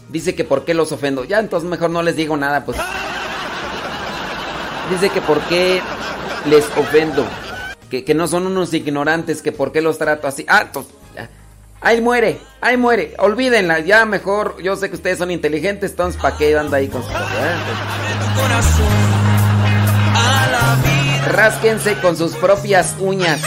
[0.09, 1.25] Dice que por qué los ofendo.
[1.25, 2.79] Ya, entonces mejor no les digo nada, pues.
[4.89, 5.79] Dice que por qué
[6.49, 7.23] les ofendo.
[7.91, 10.43] Que, que no son unos ignorantes, que por qué los trato así.
[10.47, 10.87] Ah, pues.
[11.81, 13.13] Ahí muere, ahí muere.
[13.19, 14.59] Olvídenla, ya mejor.
[14.63, 17.05] Yo sé que ustedes son inteligentes, entonces ¿para qué anda ahí con eh?
[18.35, 19.30] corazón
[21.31, 23.41] Rásquense con sus propias uñas.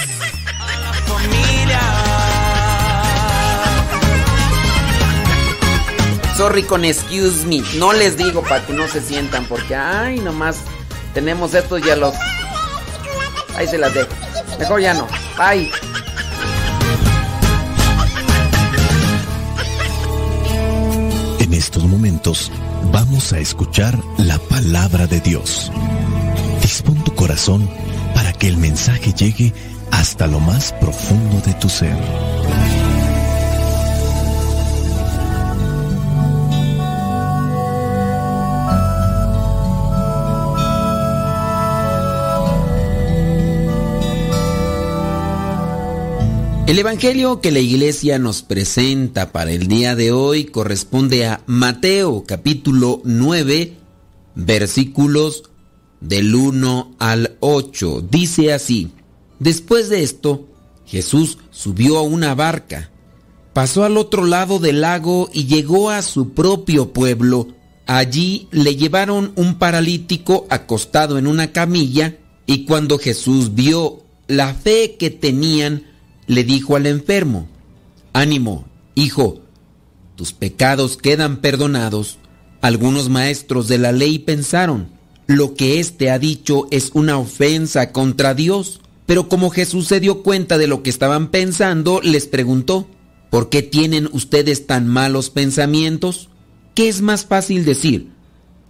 [6.36, 7.62] Sorry con excuse me.
[7.78, 10.56] No les digo para que no se sientan porque, ay, nomás
[11.12, 12.14] tenemos estos ya los...
[13.56, 14.08] Ahí se las dejo.
[14.58, 15.06] Mejor ya no.
[15.36, 15.70] Bye.
[21.38, 22.50] En estos momentos
[22.90, 25.70] vamos a escuchar la palabra de Dios.
[26.74, 27.70] Dispón tu corazón
[28.16, 29.52] para que el mensaje llegue
[29.92, 31.96] hasta lo más profundo de tu ser.
[46.66, 52.24] El Evangelio que la iglesia nos presenta para el día de hoy corresponde a Mateo
[52.26, 53.74] capítulo 9
[54.34, 55.44] versículos
[56.00, 58.06] del 1 al 8.
[58.10, 58.90] Dice así,
[59.38, 60.46] después de esto,
[60.86, 62.90] Jesús subió a una barca,
[63.52, 67.48] pasó al otro lado del lago y llegó a su propio pueblo.
[67.86, 74.96] Allí le llevaron un paralítico acostado en una camilla y cuando Jesús vio la fe
[74.98, 75.86] que tenían,
[76.26, 77.48] le dijo al enfermo,
[78.12, 79.40] Ánimo, hijo,
[80.16, 82.18] tus pecados quedan perdonados.
[82.60, 84.88] Algunos maestros de la ley pensaron,
[85.26, 88.80] lo que éste ha dicho es una ofensa contra Dios.
[89.06, 92.88] Pero como Jesús se dio cuenta de lo que estaban pensando, les preguntó,
[93.30, 96.30] ¿por qué tienen ustedes tan malos pensamientos?
[96.74, 98.10] ¿Qué es más fácil decir?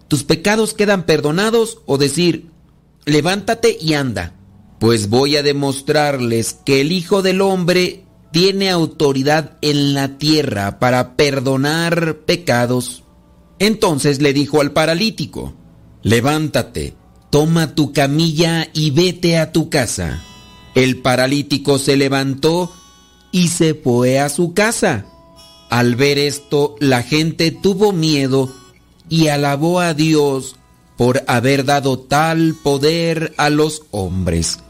[0.09, 2.51] ¿Tus pecados quedan perdonados o decir,
[3.05, 4.35] levántate y anda?
[4.81, 11.17] Pues voy a demostrarles que el Hijo del Hombre tiene autoridad en la tierra para
[11.17, 13.05] perdonar pecados.
[13.61, 15.55] Entonces le dijo al paralítico,
[16.05, 16.95] levántate,
[17.31, 20.23] toma tu camilla y vete a tu casa.
[20.77, 22.73] El paralítico se levantó
[23.33, 25.07] y se fue a su casa.
[25.71, 28.53] Al ver esto, la gente tuvo miedo
[29.09, 30.55] y alabó a Dios
[30.97, 34.61] por haber dado tal poder a los hombres.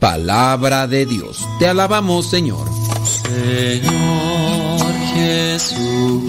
[0.00, 1.46] Palabra de Dios.
[1.58, 2.68] Te alabamos, Señor.
[3.04, 6.28] Señor Jesucristo,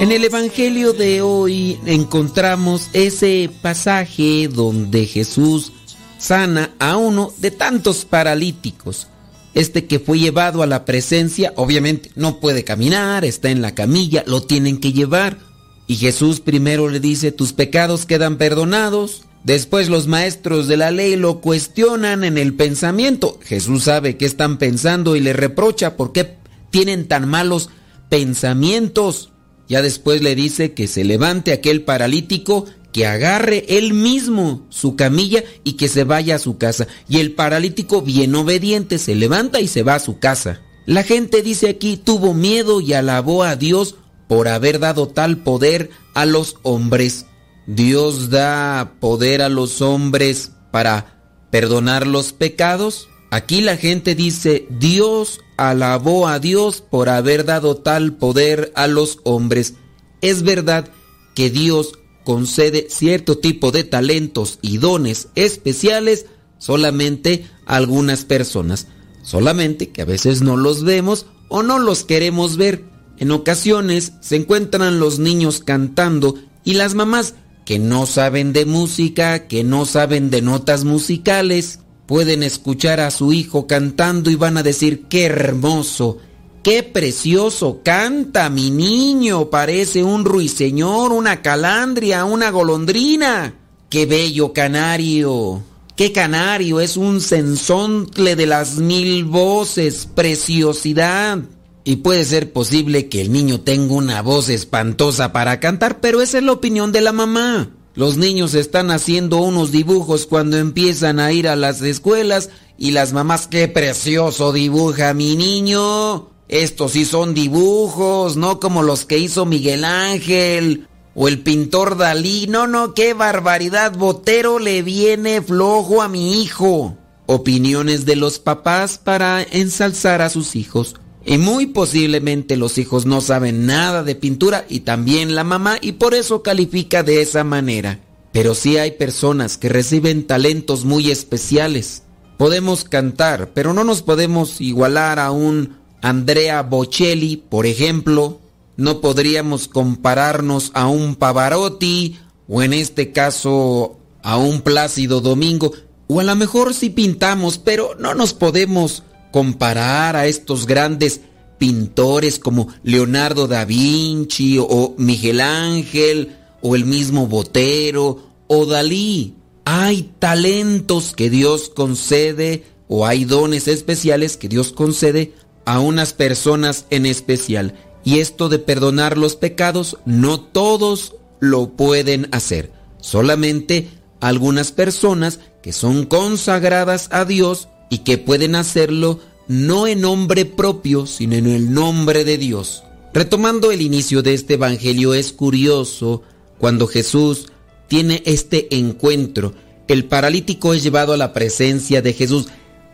[0.00, 5.72] En el Evangelio de hoy encontramos ese pasaje donde Jesús
[6.18, 9.08] sana a uno de tantos paralíticos.
[9.54, 14.24] Este que fue llevado a la presencia, obviamente no puede caminar, está en la camilla,
[14.26, 15.38] lo tienen que llevar.
[15.86, 19.22] Y Jesús primero le dice, tus pecados quedan perdonados.
[19.44, 23.38] Después los maestros de la ley lo cuestionan en el pensamiento.
[23.42, 26.38] Jesús sabe qué están pensando y le reprocha por qué
[26.70, 27.68] tienen tan malos
[28.08, 29.33] pensamientos.
[29.68, 35.42] Ya después le dice que se levante aquel paralítico, que agarre él mismo su camilla
[35.64, 36.86] y que se vaya a su casa.
[37.08, 40.60] Y el paralítico, bien obediente, se levanta y se va a su casa.
[40.86, 43.96] La gente dice aquí, tuvo miedo y alabó a Dios
[44.28, 47.26] por haber dado tal poder a los hombres.
[47.66, 53.08] Dios da poder a los hombres para perdonar los pecados.
[53.34, 59.18] Aquí la gente dice, Dios alabó a Dios por haber dado tal poder a los
[59.24, 59.74] hombres.
[60.20, 60.88] Es verdad
[61.34, 66.26] que Dios concede cierto tipo de talentos y dones especiales
[66.58, 68.86] solamente a algunas personas,
[69.24, 72.84] solamente que a veces no los vemos o no los queremos ver.
[73.18, 79.48] En ocasiones se encuentran los niños cantando y las mamás que no saben de música,
[79.48, 84.62] que no saben de notas musicales, pueden escuchar a su hijo cantando y van a
[84.62, 86.18] decir, qué hermoso,
[86.62, 93.54] qué precioso canta mi niño, parece un ruiseñor, una calandria, una golondrina.
[93.88, 95.62] Qué bello canario.
[95.96, 101.38] Qué canario, es un sensontle de las mil voces, preciosidad.
[101.84, 106.38] Y puede ser posible que el niño tenga una voz espantosa para cantar, pero esa
[106.38, 107.70] es la opinión de la mamá.
[107.94, 113.12] Los niños están haciendo unos dibujos cuando empiezan a ir a las escuelas y las
[113.12, 116.28] mamás, qué precioso dibuja mi niño.
[116.48, 122.48] Estos sí son dibujos, no como los que hizo Miguel Ángel o el pintor Dalí.
[122.48, 123.96] No, no, qué barbaridad.
[123.96, 126.96] Botero le viene flojo a mi hijo.
[127.26, 130.96] Opiniones de los papás para ensalzar a sus hijos.
[131.26, 135.92] Y muy posiblemente los hijos no saben nada de pintura y también la mamá y
[135.92, 138.00] por eso califica de esa manera.
[138.32, 142.02] Pero sí hay personas que reciben talentos muy especiales.
[142.36, 148.40] Podemos cantar, pero no nos podemos igualar a un Andrea Bocelli, por ejemplo.
[148.76, 152.18] No podríamos compararnos a un Pavarotti
[152.48, 155.72] o en este caso a un Plácido Domingo.
[156.08, 159.04] O a lo mejor sí pintamos, pero no nos podemos
[159.34, 161.20] comparar a estos grandes
[161.58, 169.34] pintores como Leonardo da Vinci o Miguel Ángel o el mismo Botero o Dalí.
[169.64, 176.86] Hay talentos que Dios concede o hay dones especiales que Dios concede a unas personas
[176.90, 177.74] en especial.
[178.04, 182.70] Y esto de perdonar los pecados, no todos lo pueden hacer.
[183.00, 183.88] Solamente
[184.20, 191.06] algunas personas que son consagradas a Dios y que pueden hacerlo no en nombre propio,
[191.06, 192.84] sino en el nombre de Dios.
[193.12, 196.22] Retomando el inicio de este Evangelio, es curioso
[196.58, 197.46] cuando Jesús
[197.88, 199.54] tiene este encuentro.
[199.86, 202.48] El paralítico es llevado a la presencia de Jesús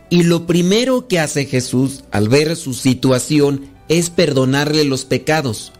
[0.09, 5.71] y lo primero que hace Jesús al ver su situación es perdonarle los pecados.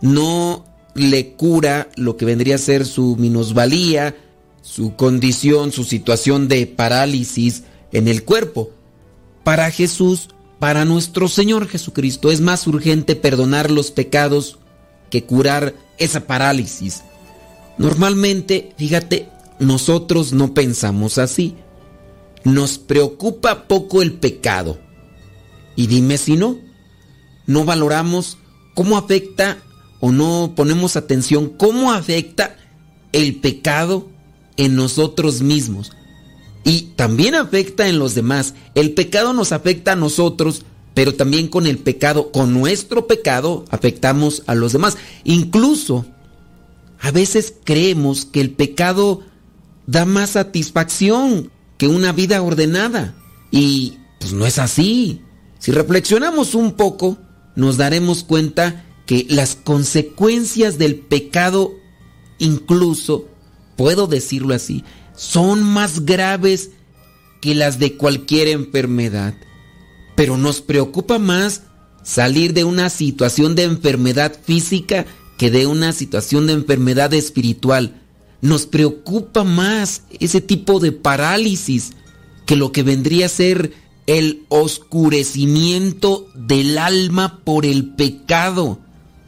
[0.00, 4.16] No le cura lo que vendría a ser su minusvalía,
[4.62, 8.70] su condición, su situación de parálisis, en el cuerpo.
[9.44, 10.28] Para Jesús,
[10.58, 14.58] para nuestro Señor Jesucristo, es más urgente perdonar los pecados
[15.10, 17.02] que curar esa parálisis.
[17.78, 19.28] Normalmente, fíjate,
[19.58, 21.56] nosotros no pensamos así.
[22.44, 24.78] Nos preocupa poco el pecado.
[25.74, 26.58] Y dime si no,
[27.46, 28.38] no valoramos
[28.74, 29.58] cómo afecta
[30.00, 32.56] o no ponemos atención cómo afecta
[33.12, 34.08] el pecado
[34.56, 35.92] en nosotros mismos
[36.66, 38.54] y también afecta en los demás.
[38.74, 40.64] El pecado nos afecta a nosotros,
[40.94, 44.98] pero también con el pecado, con nuestro pecado, afectamos a los demás.
[45.22, 46.04] Incluso,
[46.98, 49.22] a veces creemos que el pecado
[49.86, 53.14] da más satisfacción que una vida ordenada.
[53.52, 55.20] Y pues no es así.
[55.60, 57.16] Si reflexionamos un poco,
[57.54, 61.74] nos daremos cuenta que las consecuencias del pecado,
[62.40, 63.28] incluso,
[63.76, 64.82] puedo decirlo así,
[65.16, 66.70] son más graves
[67.40, 69.34] que las de cualquier enfermedad.
[70.14, 71.62] Pero nos preocupa más
[72.02, 75.06] salir de una situación de enfermedad física
[75.36, 78.02] que de una situación de enfermedad espiritual.
[78.40, 81.92] Nos preocupa más ese tipo de parálisis
[82.44, 83.72] que lo que vendría a ser
[84.06, 88.78] el oscurecimiento del alma por el pecado.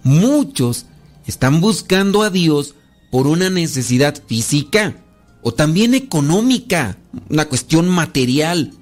[0.04, 0.86] Muchos
[1.26, 2.74] están buscando a Dios
[3.10, 4.96] por una necesidad física
[5.42, 8.72] o también económica, una cuestión material.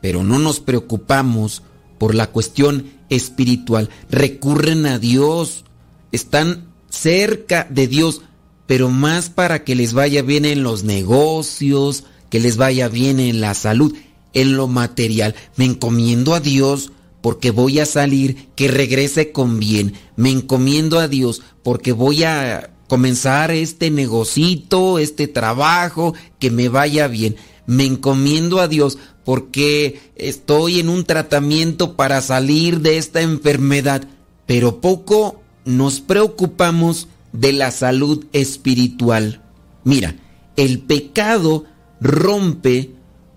[0.00, 1.62] Pero no nos preocupamos
[1.98, 3.90] por la cuestión espiritual.
[4.10, 5.64] Recurren a Dios,
[6.12, 8.22] están cerca de Dios,
[8.66, 13.40] pero más para que les vaya bien en los negocios, que les vaya bien en
[13.40, 13.94] la salud,
[14.34, 15.34] en lo material.
[15.56, 19.94] Me encomiendo a Dios porque voy a salir, que regrese con bien.
[20.16, 27.06] Me encomiendo a Dios porque voy a comenzar este negocito, este trabajo, que me vaya
[27.06, 27.36] bien.
[27.66, 34.08] Me encomiendo a Dios porque estoy en un tratamiento para salir de esta enfermedad,
[34.46, 39.42] pero poco nos preocupamos de la salud espiritual.
[39.84, 40.16] Mira,
[40.56, 41.64] el pecado
[42.00, 42.90] rompe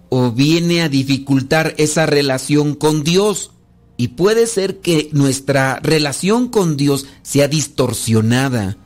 [0.10, 3.52] o viene a dificultar esa relación con Dios.
[3.98, 8.78] Y puede ser que nuestra relación con Dios sea distorsionada.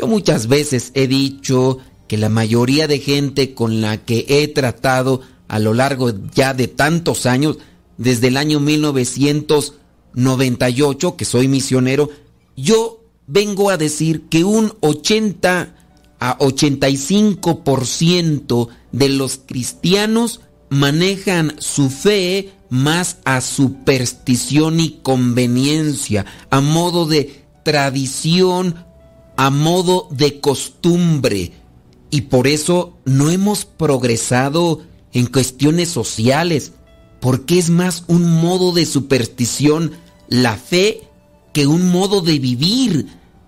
[0.00, 1.76] Yo muchas veces he dicho
[2.08, 6.68] que la mayoría de gente con la que he tratado a lo largo ya de
[6.68, 7.58] tantos años,
[7.98, 12.08] desde el año 1998, que soy misionero,
[12.56, 15.74] yo vengo a decir que un 80
[16.18, 20.40] a 85% de los cristianos
[20.70, 28.86] manejan su fe más a superstición y conveniencia, a modo de tradición,
[29.40, 31.52] a modo de costumbre.
[32.10, 34.82] Y por eso no hemos progresado
[35.14, 36.72] en cuestiones sociales,
[37.20, 39.92] porque es más un modo de superstición
[40.28, 41.00] la fe
[41.54, 43.06] que un modo de vivir.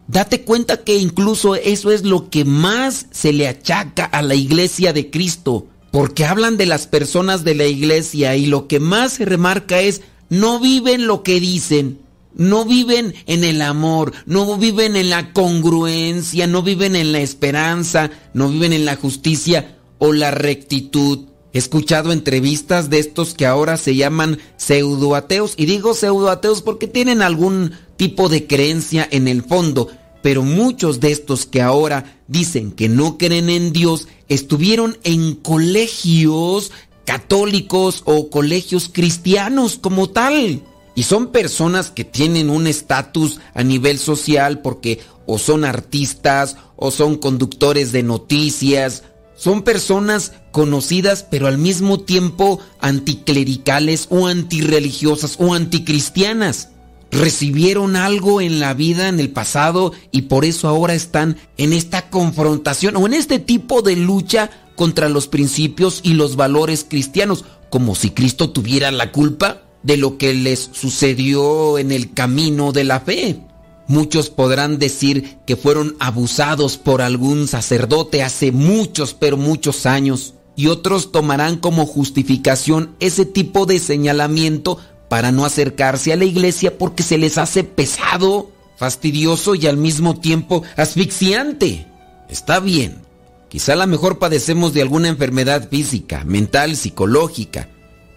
[0.08, 4.94] Date cuenta que incluso eso es lo que más se le achaca a la iglesia
[4.94, 9.26] de Cristo, porque hablan de las personas de la iglesia y lo que más se
[9.26, 11.98] remarca es no viven lo que dicen,
[12.34, 18.10] no viven en el amor, no viven en la congruencia, no viven en la esperanza,
[18.34, 21.26] no viven en la justicia o la rectitud.
[21.52, 25.54] He escuchado entrevistas de estos que ahora se llaman pseudoateos.
[25.56, 29.88] Y digo pseudoateos porque tienen algún tipo de creencia en el fondo.
[30.22, 36.70] Pero muchos de estos que ahora dicen que no creen en Dios estuvieron en colegios
[37.04, 40.62] católicos o colegios cristianos como tal.
[40.94, 46.90] Y son personas que tienen un estatus a nivel social porque o son artistas o
[46.90, 49.04] son conductores de noticias.
[49.34, 56.68] Son personas conocidas pero al mismo tiempo anticlericales o antirreligiosas o anticristianas.
[57.10, 62.08] Recibieron algo en la vida, en el pasado, y por eso ahora están en esta
[62.08, 67.94] confrontación o en este tipo de lucha contra los principios y los valores cristianos, como
[67.94, 73.00] si Cristo tuviera la culpa de lo que les sucedió en el camino de la
[73.00, 73.40] fe.
[73.88, 80.34] Muchos podrán decir que fueron abusados por algún sacerdote hace muchos, pero muchos años.
[80.54, 84.78] Y otros tomarán como justificación ese tipo de señalamiento
[85.08, 90.18] para no acercarse a la iglesia porque se les hace pesado, fastidioso y al mismo
[90.18, 91.86] tiempo asfixiante.
[92.30, 93.02] Está bien.
[93.48, 97.68] Quizá a lo mejor padecemos de alguna enfermedad física, mental, psicológica.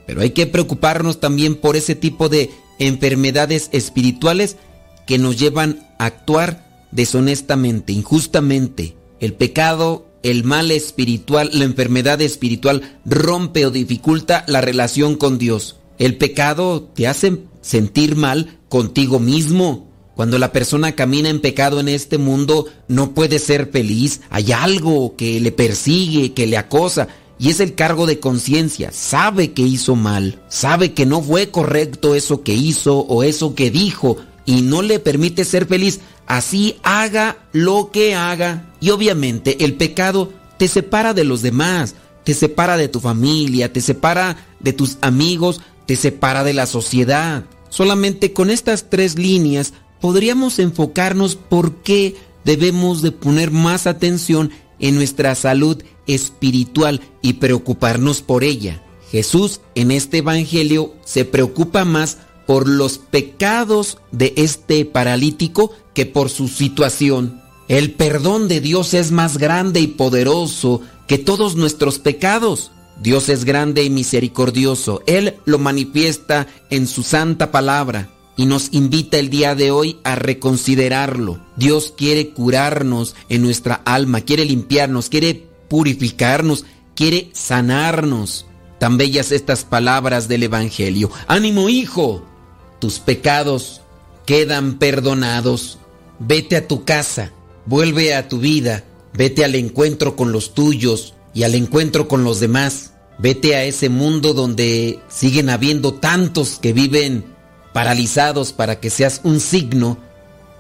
[0.05, 4.57] Pero hay que preocuparnos también por ese tipo de enfermedades espirituales
[5.05, 8.95] que nos llevan a actuar deshonestamente, injustamente.
[9.19, 15.77] El pecado, el mal espiritual, la enfermedad espiritual rompe o dificulta la relación con Dios.
[15.97, 19.89] El pecado te hace sentir mal contigo mismo.
[20.15, 24.21] Cuando la persona camina en pecado en este mundo, no puede ser feliz.
[24.29, 27.07] Hay algo que le persigue, que le acosa.
[27.37, 28.91] Y es el cargo de conciencia.
[28.91, 30.41] Sabe que hizo mal.
[30.47, 34.99] Sabe que no fue correcto eso que hizo o eso que dijo y no le
[34.99, 38.71] permite ser feliz, así haga lo que haga.
[38.79, 43.81] Y obviamente el pecado te separa de los demás, te separa de tu familia, te
[43.81, 47.45] separa de tus amigos, te separa de la sociedad.
[47.69, 54.51] Solamente con estas tres líneas podríamos enfocarnos por qué debemos de poner más atención
[54.87, 58.83] en nuestra salud espiritual y preocuparnos por ella.
[59.09, 66.29] Jesús en este Evangelio se preocupa más por los pecados de este paralítico que por
[66.29, 67.41] su situación.
[67.67, 72.71] El perdón de Dios es más grande y poderoso que todos nuestros pecados.
[73.01, 75.01] Dios es grande y misericordioso.
[75.07, 80.15] Él lo manifiesta en su santa palabra y nos invita el día de hoy a
[80.15, 81.39] reconsiderarlo.
[81.55, 86.65] Dios quiere curarnos en nuestra alma, quiere limpiarnos, quiere purificarnos,
[86.95, 88.45] quiere sanarnos.
[88.79, 91.09] Tan bellas estas palabras del Evangelio.
[91.27, 92.25] Ánimo hijo,
[92.79, 93.81] tus pecados
[94.25, 95.77] quedan perdonados.
[96.19, 97.31] Vete a tu casa,
[97.65, 98.83] vuelve a tu vida,
[99.13, 102.91] vete al encuentro con los tuyos y al encuentro con los demás.
[103.17, 107.34] Vete a ese mundo donde siguen habiendo tantos que viven
[107.75, 109.97] paralizados para que seas un signo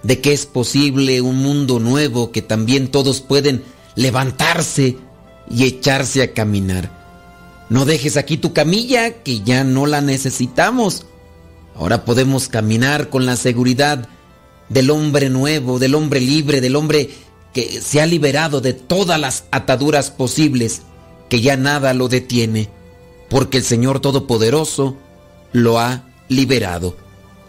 [0.03, 3.63] de que es posible un mundo nuevo que también todos pueden
[3.95, 4.97] levantarse
[5.49, 6.91] y echarse a caminar.
[7.69, 11.05] No dejes aquí tu camilla que ya no la necesitamos.
[11.73, 14.09] Ahora podemos caminar con la seguridad
[14.67, 17.11] del hombre nuevo, del hombre libre, del hombre
[17.53, 20.81] que se ha liberado de todas las ataduras posibles,
[21.29, 22.67] que ya nada lo detiene,
[23.29, 24.97] porque el Señor Todopoderoso
[25.53, 27.04] lo ha liberado.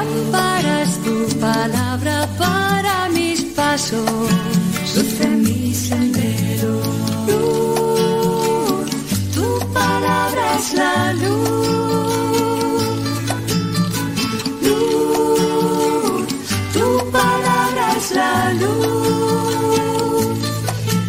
[0.00, 4.30] Lámpara es tu palabra para mis pasos,
[4.96, 6.80] luz en mi sendero.
[7.28, 8.90] Luz,
[9.34, 12.40] tu palabra es la luz.
[14.66, 16.28] Luz,
[16.72, 16.86] tu
[17.18, 18.78] palabra es la luz.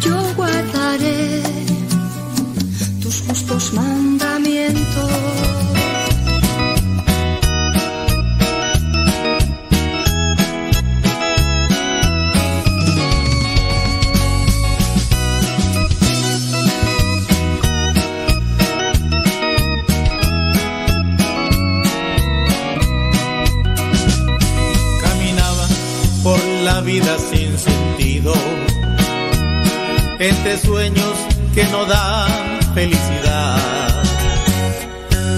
[0.04, 1.42] Yo guardaré
[3.00, 4.11] tus justos mandamientos.
[30.22, 31.14] Entre sueños
[31.52, 34.02] que no dan felicidad.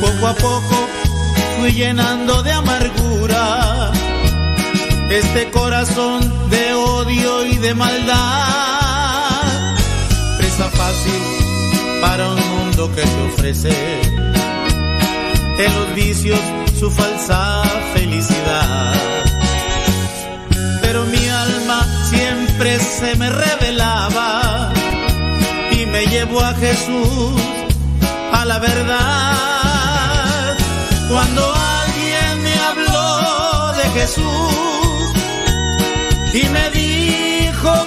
[0.00, 0.88] Poco a poco
[1.58, 3.90] fui llenando de amargura
[5.10, 6.20] este corazón
[6.50, 8.16] de odio y de maldad.
[10.38, 11.22] Presa fácil
[12.02, 13.72] para un mundo que te ofrece
[15.58, 16.40] en los vicios
[16.78, 17.62] su falsa
[17.94, 18.94] felicidad.
[20.82, 24.43] Pero mi alma siempre se me revelaba
[26.04, 27.40] me llevó a Jesús,
[28.32, 30.56] a la verdad.
[31.08, 35.12] Cuando alguien me habló de Jesús
[36.32, 37.86] y me dijo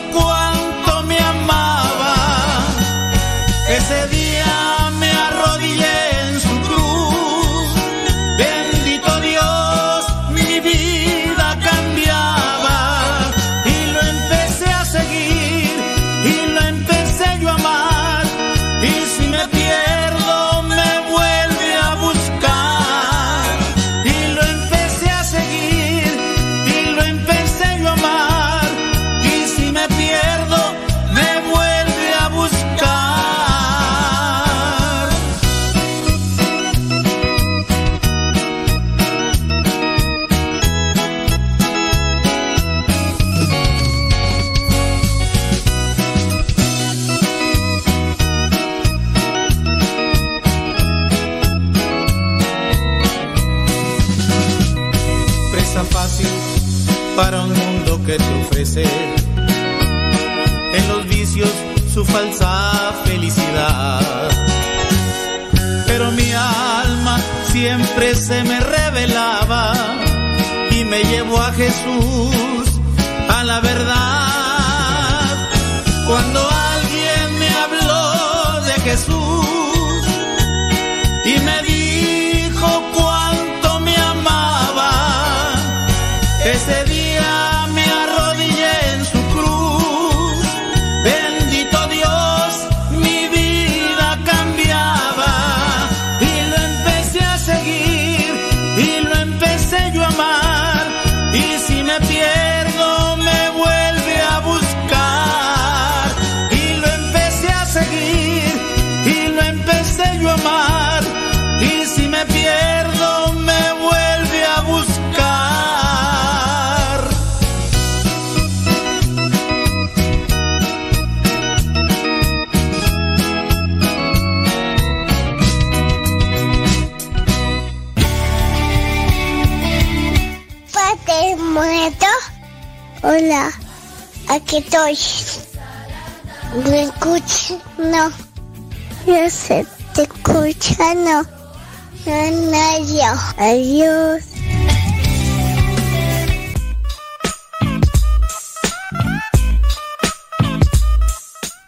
[143.38, 144.24] Adiós.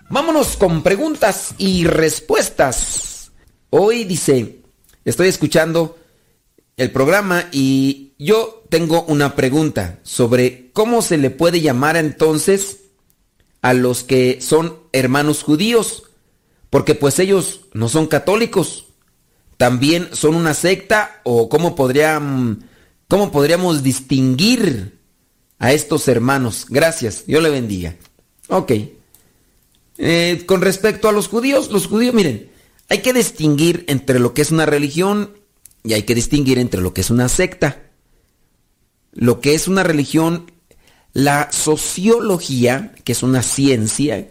[0.09, 3.31] Vámonos con preguntas y respuestas.
[3.69, 4.61] Hoy dice,
[5.05, 5.97] estoy escuchando
[6.77, 12.79] el programa y yo tengo una pregunta sobre cómo se le puede llamar entonces
[13.61, 16.03] a los que son hermanos judíos,
[16.69, 18.88] porque pues ellos no son católicos,
[19.59, 24.97] también son una secta o cómo podríamos distinguir
[25.59, 26.65] a estos hermanos.
[26.69, 27.97] Gracias, Dios le bendiga.
[28.47, 28.71] Ok.
[29.97, 32.49] Eh, con respecto a los judíos, los judíos, miren,
[32.87, 35.33] Hay que distinguir entre lo que es una religión
[35.83, 37.83] y hay que distinguir entre lo que es una secta.
[39.11, 40.53] Lo que es una religión,
[41.11, 44.29] la sociología, que es una ciencia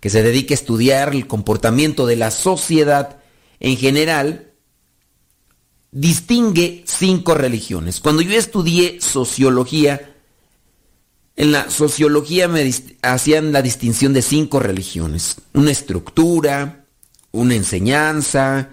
[0.00, 3.18] que se dedica a estudiar el comportamiento de la sociedad
[3.60, 4.49] en general,
[5.92, 8.00] distingue cinco religiones.
[8.00, 10.14] Cuando yo estudié sociología,
[11.36, 12.70] en la sociología me
[13.02, 15.36] hacían la distinción de cinco religiones.
[15.54, 16.84] Una estructura,
[17.32, 18.70] una enseñanza.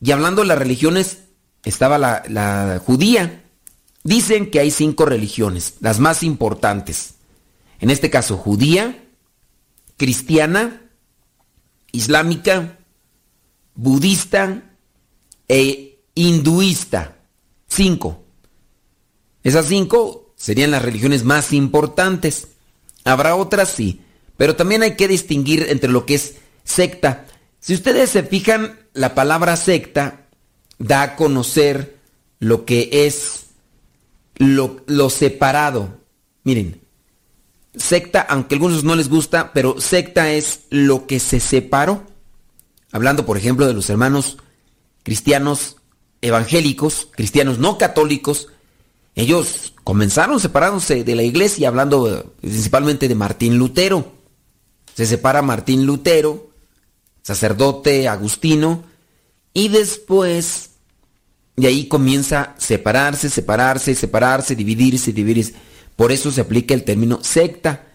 [0.00, 1.18] Y hablando de las religiones,
[1.64, 3.44] estaba la, la judía.
[4.02, 7.14] Dicen que hay cinco religiones, las más importantes.
[7.80, 9.04] En este caso, judía,
[9.96, 10.82] cristiana,
[11.92, 12.78] islámica,
[13.74, 14.62] budista
[15.48, 15.85] e
[16.16, 17.18] hinduista.
[17.68, 18.24] Cinco.
[19.44, 22.48] Esas cinco serían las religiones más importantes.
[23.04, 24.00] Habrá otras, sí.
[24.36, 27.26] Pero también hay que distinguir entre lo que es secta.
[27.60, 30.26] Si ustedes se fijan, la palabra secta
[30.78, 31.96] da a conocer
[32.40, 33.46] lo que es
[34.36, 36.00] lo, lo separado.
[36.44, 36.80] Miren,
[37.74, 42.06] secta, aunque a algunos no les gusta, pero secta es lo que se separó.
[42.92, 44.38] Hablando, por ejemplo, de los hermanos
[45.02, 45.75] cristianos
[46.20, 48.48] evangélicos, cristianos no católicos,
[49.16, 54.12] ellos comenzaron separándose de la iglesia, hablando eh, principalmente de Martín Lutero.
[54.94, 56.50] Se separa Martín Lutero,
[57.22, 58.84] sacerdote agustino,
[59.54, 60.70] y después
[61.56, 65.54] de ahí comienza separarse, separarse, separarse, dividirse, dividirse.
[65.96, 67.86] Por eso se aplica el término secta.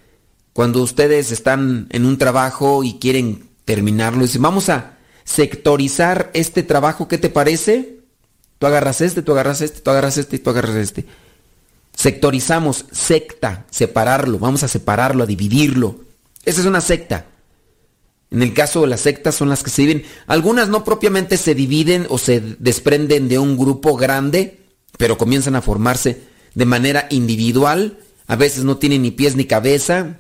[0.54, 7.08] Cuando ustedes están en un trabajo y quieren terminarlo, dicen, vamos a sectorizar este trabajo,
[7.08, 8.01] ¿qué te parece?
[8.62, 11.08] Tú agarras este, tú agarras este, tú agarras este y tú agarras este.
[11.96, 16.02] Sectorizamos, secta, separarlo, vamos a separarlo, a dividirlo.
[16.46, 17.26] Esa es una secta.
[18.30, 20.04] En el caso de las sectas son las que se dividen.
[20.28, 24.60] Algunas no propiamente se dividen o se desprenden de un grupo grande,
[24.96, 26.22] pero comienzan a formarse
[26.54, 27.98] de manera individual.
[28.28, 30.20] A veces no tienen ni pies ni cabeza.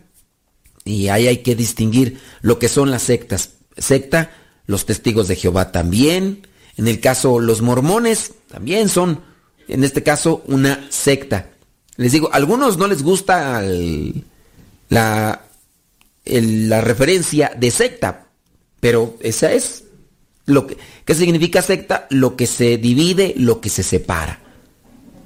[0.84, 3.52] Y ahí hay que distinguir lo que son las sectas.
[3.78, 4.32] Secta,
[4.66, 6.48] los testigos de Jehová también.
[6.78, 9.22] En el caso los mormones también son,
[9.68, 11.52] en este caso, una secta.
[11.98, 13.64] Les digo, a algunos no les gusta
[14.90, 15.42] la,
[16.26, 18.28] referencia de secta,
[18.80, 19.84] pero esa es
[20.46, 24.42] lo que ¿qué significa secta, lo que se divide, lo que se separa.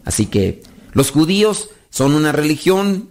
[0.04, 3.10] Así que los judíos son una religión,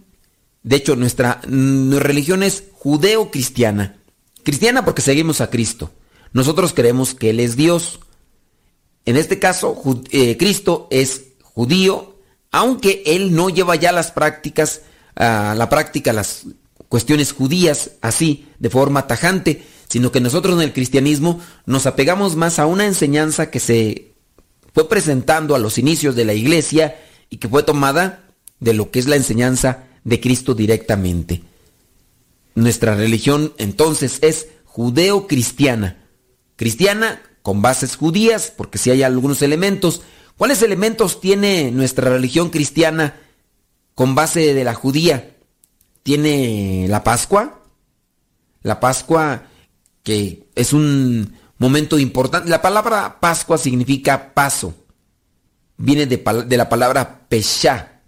[0.62, 3.97] de hecho nuestra, mm, religión es judeo-cristiana.
[4.43, 5.91] Cristiana porque seguimos a Cristo.
[6.32, 8.01] Nosotros creemos que Él es Dios.
[9.07, 9.81] En este caso,
[10.11, 12.17] eh, Cristo es judío,
[12.51, 14.83] aunque Él no lleva ya las prácticas,
[15.17, 16.45] a la práctica, las
[16.89, 22.59] cuestiones judías así, de forma tajante, sino que nosotros en el cristianismo nos apegamos más
[22.59, 24.15] a una enseñanza que se
[24.73, 26.97] fue presentando a los inicios de la iglesia
[27.31, 28.25] y que fue tomada
[28.61, 31.43] de lo que es la enseñanza de Cristo directamente.
[32.55, 35.99] Nuestra religión entonces es judeo-cristiana.
[36.57, 40.01] Cristiana con bases judías, porque si hay algunos elementos.
[40.38, 43.20] ¿Cuáles elementos tiene nuestra religión cristiana
[43.95, 45.36] con base de la judía?
[46.03, 47.61] Tiene la Pascua.
[48.62, 49.42] La Pascua
[50.03, 52.49] que es un momento importante.
[52.49, 54.74] La palabra Pascua significa paso.
[55.76, 58.01] Viene de, de la palabra Pesha.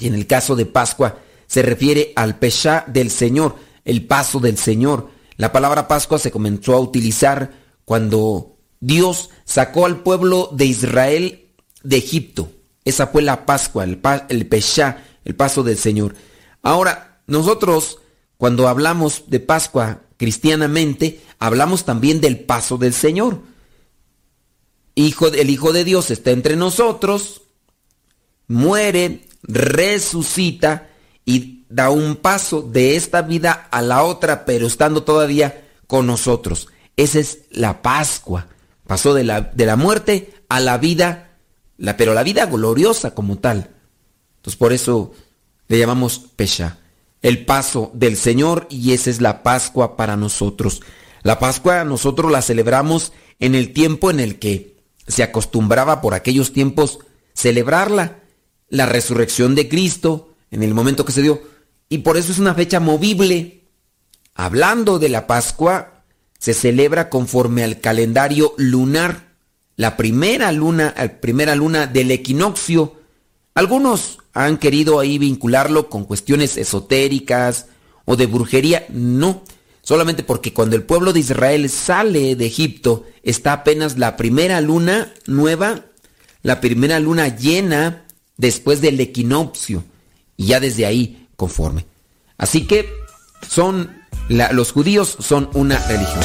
[0.00, 3.54] Y en el caso de Pascua se refiere al Pesha del Señor,
[3.84, 5.10] el paso del Señor.
[5.36, 11.46] La palabra Pascua se comenzó a utilizar cuando Dios sacó al pueblo de Israel
[11.82, 12.52] de Egipto.
[12.84, 16.14] Esa fue la Pascua, el, pa- el Pesha, el paso del Señor.
[16.62, 18.00] Ahora, nosotros,
[18.36, 23.40] cuando hablamos de Pascua cristianamente, hablamos también del paso del Señor.
[24.94, 27.40] Hijo, el Hijo de Dios está entre nosotros,
[28.48, 30.90] muere, resucita
[31.24, 36.68] y da un paso de esta vida a la otra, pero estando todavía con nosotros.
[36.98, 38.48] Esa es la Pascua.
[38.86, 41.38] Pasó de la, de la muerte a la vida,
[41.76, 43.70] la, pero la vida gloriosa como tal.
[44.36, 45.12] Entonces por eso
[45.68, 46.78] le llamamos Pesha,
[47.22, 50.82] el paso del Señor y esa es la Pascua para nosotros.
[51.22, 54.76] La Pascua nosotros la celebramos en el tiempo en el que
[55.06, 56.98] se acostumbraba por aquellos tiempos
[57.32, 58.18] celebrarla,
[58.70, 61.42] la resurrección de Cristo, en el momento que se dio,
[61.88, 63.68] y por eso es una fecha movible.
[64.34, 65.97] Hablando de la Pascua,
[66.38, 69.28] se celebra conforme al calendario lunar,
[69.76, 72.96] la primera luna, la primera luna del equinoccio.
[73.54, 77.66] Algunos han querido ahí vincularlo con cuestiones esotéricas
[78.04, 79.42] o de brujería, no.
[79.82, 85.12] Solamente porque cuando el pueblo de Israel sale de Egipto, está apenas la primera luna
[85.26, 85.86] nueva,
[86.42, 88.04] la primera luna llena
[88.36, 89.84] después del equinoccio.
[90.36, 91.86] Y ya desde ahí conforme.
[92.36, 92.88] Así que
[93.48, 93.97] son
[94.28, 96.24] la- los judíos son una religión.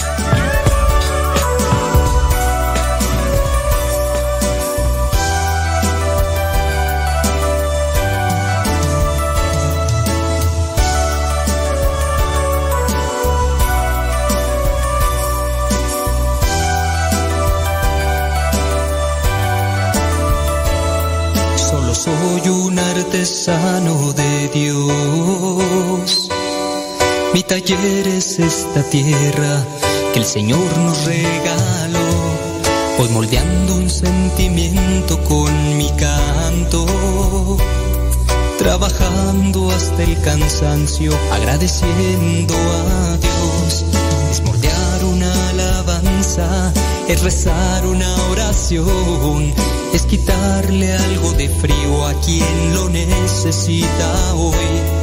[21.56, 26.30] Solo soy un artesano de Dios.
[27.34, 29.66] Mi taller es esta tierra
[30.14, 32.00] que el Señor nos regaló.
[33.00, 36.86] Voy moldeando un sentimiento con mi canto.
[38.60, 43.84] Trabajando hasta el cansancio, agradeciendo a Dios.
[44.30, 46.72] Es moldear una alabanza,
[47.08, 49.52] es rezar una oración,
[49.92, 55.03] es quitarle algo de frío a quien lo necesita hoy.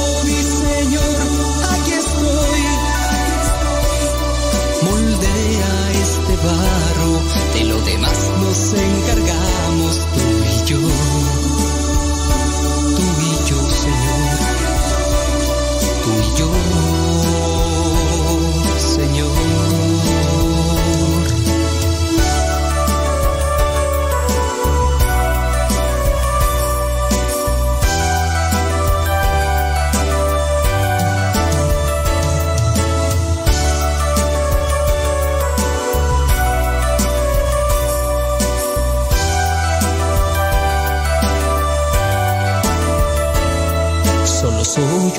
[7.53, 10.07] de lo demás nos encargamos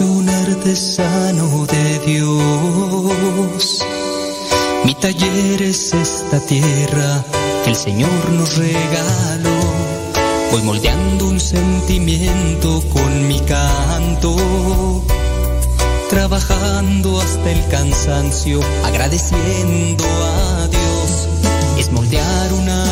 [0.03, 3.85] un artesano de Dios.
[4.85, 7.25] Mi taller es esta tierra
[7.65, 9.61] que el Señor nos regaló.
[10.51, 14.37] Voy moldeando un sentimiento con mi canto.
[16.11, 21.29] Trabajando hasta el cansancio, agradeciendo a Dios.
[21.79, 22.92] Es moldear una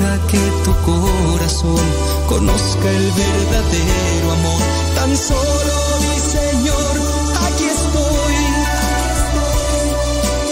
[0.00, 1.86] deja que tu corazón
[2.28, 4.62] conozca el verdadero amor.
[4.94, 6.94] Tan solo mi Señor,
[7.46, 8.36] aquí estoy.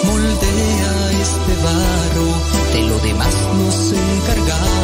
[0.05, 2.29] Moldea este barro,
[2.73, 4.78] de lo demás nos encargamos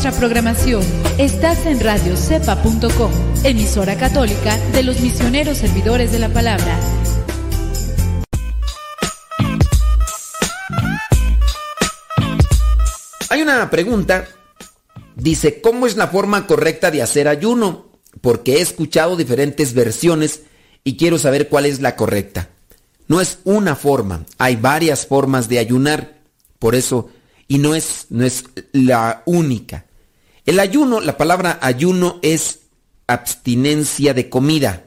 [0.00, 0.84] nuestra programación.
[1.18, 3.10] Estás en radiocepa.com,
[3.42, 6.78] emisora católica de los misioneros servidores de la palabra.
[13.28, 14.28] Hay una pregunta.
[15.16, 17.90] Dice, ¿cómo es la forma correcta de hacer ayuno?
[18.20, 20.42] Porque he escuchado diferentes versiones
[20.84, 22.50] y quiero saber cuál es la correcta.
[23.08, 26.20] No es una forma, hay varias formas de ayunar.
[26.60, 27.08] Por eso,
[27.48, 29.86] y no es, no es la única.
[30.48, 32.60] El ayuno, la palabra ayuno es
[33.06, 34.86] abstinencia de comida,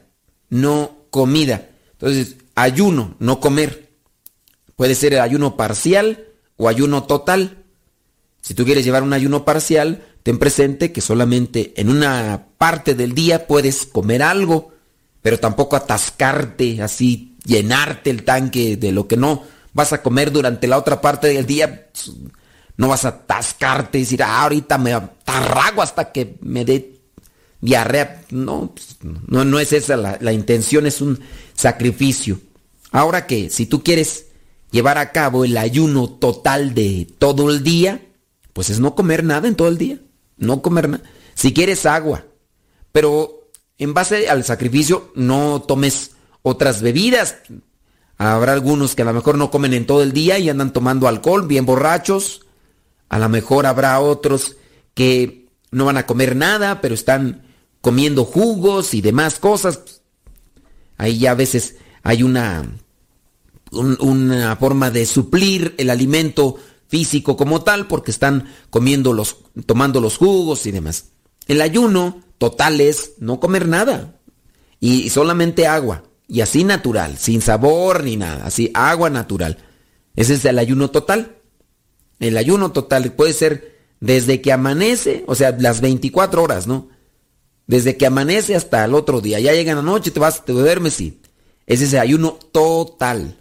[0.49, 1.69] no comida.
[1.91, 3.91] Entonces, ayuno, no comer.
[4.75, 6.25] Puede ser el ayuno parcial
[6.57, 7.63] o ayuno total.
[8.41, 13.13] Si tú quieres llevar un ayuno parcial, ten presente que solamente en una parte del
[13.13, 14.73] día puedes comer algo,
[15.21, 19.43] pero tampoco atascarte así, llenarte el tanque de lo que no
[19.73, 21.91] vas a comer durante la otra parte del día.
[22.81, 26.99] No vas a atascarte y decir, ah, ahorita me atarrago hasta que me dé
[27.59, 28.23] diarrea.
[28.31, 31.19] No, pues, no, no es esa la, la intención, es un
[31.53, 32.39] sacrificio.
[32.91, 34.29] Ahora que si tú quieres
[34.71, 38.01] llevar a cabo el ayuno total de todo el día,
[38.51, 39.99] pues es no comer nada en todo el día.
[40.37, 41.03] No comer nada.
[41.35, 42.25] Si quieres agua,
[42.91, 47.35] pero en base al sacrificio no tomes otras bebidas.
[48.17, 51.07] Habrá algunos que a lo mejor no comen en todo el día y andan tomando
[51.07, 52.47] alcohol, bien borrachos.
[53.11, 54.55] A lo mejor habrá otros
[54.93, 57.43] que no van a comer nada, pero están
[57.81, 60.01] comiendo jugos y demás cosas.
[60.97, 62.63] Ahí ya a veces hay una,
[63.71, 66.55] un- una forma de suplir el alimento
[66.87, 71.09] físico como tal, porque están comiendo los, tomando los jugos y demás.
[71.47, 74.15] El ayuno total es no comer nada
[74.79, 79.57] y solamente agua y así natural, sin sabor ni nada, así agua natural.
[80.15, 81.35] Ese es el ayuno total.
[82.21, 86.87] El ayuno total puede ser desde que amanece, o sea, las 24 horas, ¿no?
[87.67, 89.39] Desde que amanece hasta el otro día.
[89.41, 91.01] Ya llega la noche, te vas, te duermes
[91.67, 93.37] ese es el ayuno total.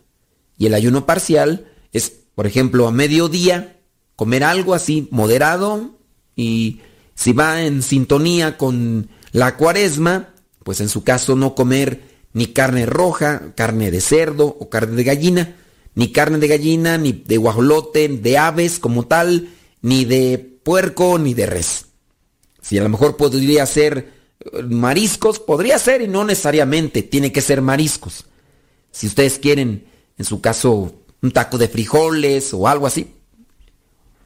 [0.57, 3.81] Y el ayuno parcial es, por ejemplo, a mediodía,
[4.15, 5.99] comer algo así moderado
[6.37, 6.81] y
[7.15, 12.03] si va en sintonía con la cuaresma, pues en su caso no comer
[12.33, 15.57] ni carne roja, carne de cerdo o carne de gallina,
[16.01, 19.51] ni carne de gallina, ni de guajolote, de aves como tal,
[19.83, 21.89] ni de puerco, ni de res.
[22.63, 27.43] Si a lo mejor podría ser eh, mariscos, podría ser y no necesariamente tiene que
[27.43, 28.25] ser mariscos.
[28.91, 29.85] Si ustedes quieren,
[30.17, 33.13] en su caso, un taco de frijoles o algo así,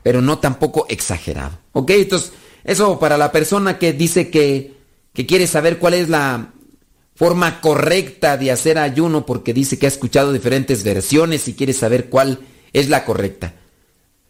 [0.05, 1.59] pero no tampoco exagerado.
[1.73, 1.91] ¿Ok?
[1.91, 2.31] Entonces,
[2.63, 4.77] eso para la persona que dice que,
[5.13, 6.54] que quiere saber cuál es la
[7.15, 12.09] forma correcta de hacer ayuno porque dice que ha escuchado diferentes versiones y quiere saber
[12.09, 12.41] cuál
[12.73, 13.55] es la correcta.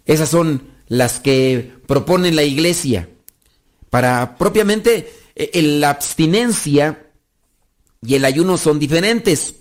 [0.04, 3.08] Esas son las que propone la iglesia.
[3.90, 7.06] Para propiamente eh, la abstinencia
[8.02, 9.56] y el ayuno son diferentes.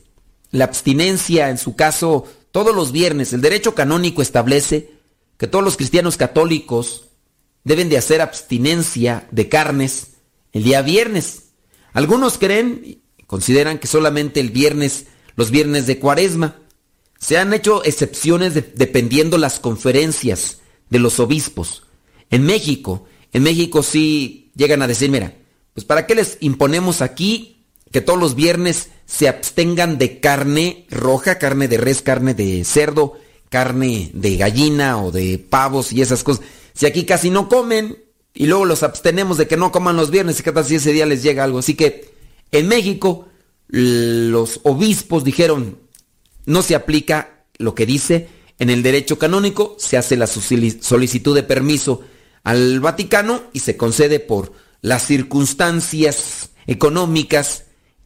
[0.51, 4.91] La abstinencia, en su caso, todos los viernes, el derecho canónico establece
[5.37, 7.05] que todos los cristianos católicos
[7.63, 10.09] deben de hacer abstinencia de carnes
[10.51, 11.43] el día viernes.
[11.93, 15.05] Algunos creen consideran que solamente el viernes,
[15.35, 16.57] los viernes de cuaresma.
[17.19, 20.59] Se han hecho excepciones de- dependiendo las conferencias
[20.89, 21.83] de los obispos.
[22.29, 25.35] En México, en México sí llegan a decir, mira,
[25.73, 31.39] pues ¿para qué les imponemos aquí que todos los viernes se abstengan de carne roja,
[31.39, 33.13] carne de res, carne de cerdo,
[33.49, 36.43] carne de gallina o de pavos y esas cosas?
[36.73, 37.97] Si aquí casi no comen
[38.33, 41.05] y luego los abstenemos de que no coman los viernes, ¿qué tal si ese día
[41.05, 41.59] les llega algo?
[41.59, 42.12] Así que
[42.53, 43.27] en México
[43.67, 45.79] los obispos dijeron,
[46.45, 48.29] no se aplica lo que dice
[48.59, 52.01] en el derecho canónico, se hace la solicitud de permiso
[52.43, 57.65] al Vaticano y se concede por las circunstancias económicas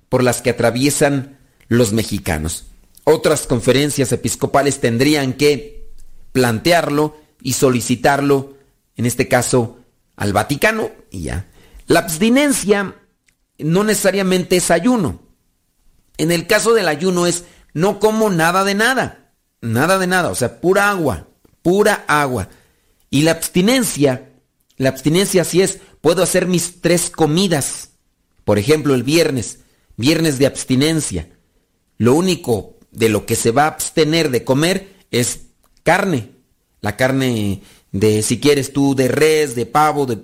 [0.09, 2.67] por las que atraviesan los mexicanos.
[3.03, 5.89] Otras conferencias episcopales tendrían que
[6.31, 8.55] plantearlo y solicitarlo,
[8.95, 9.79] en este caso,
[10.15, 11.49] al Vaticano y ya.
[11.87, 12.95] La abstinencia
[13.60, 15.22] no necesariamente es ayuno.
[16.18, 20.36] En el caso del ayuno es no como nada de nada, nada de nada, o
[20.36, 21.28] sea, pura agua,
[21.62, 22.49] pura agua.
[23.10, 24.32] Y la abstinencia,
[24.78, 27.89] la abstinencia sí es, puedo hacer mis tres comidas.
[28.43, 29.60] Por ejemplo, el viernes,
[29.95, 31.30] viernes de abstinencia.
[31.97, 35.41] Lo único de lo que se va a abstener de comer es
[35.84, 36.32] carne.
[36.82, 40.20] La carne de, si quieres tú, de res, de pavo, de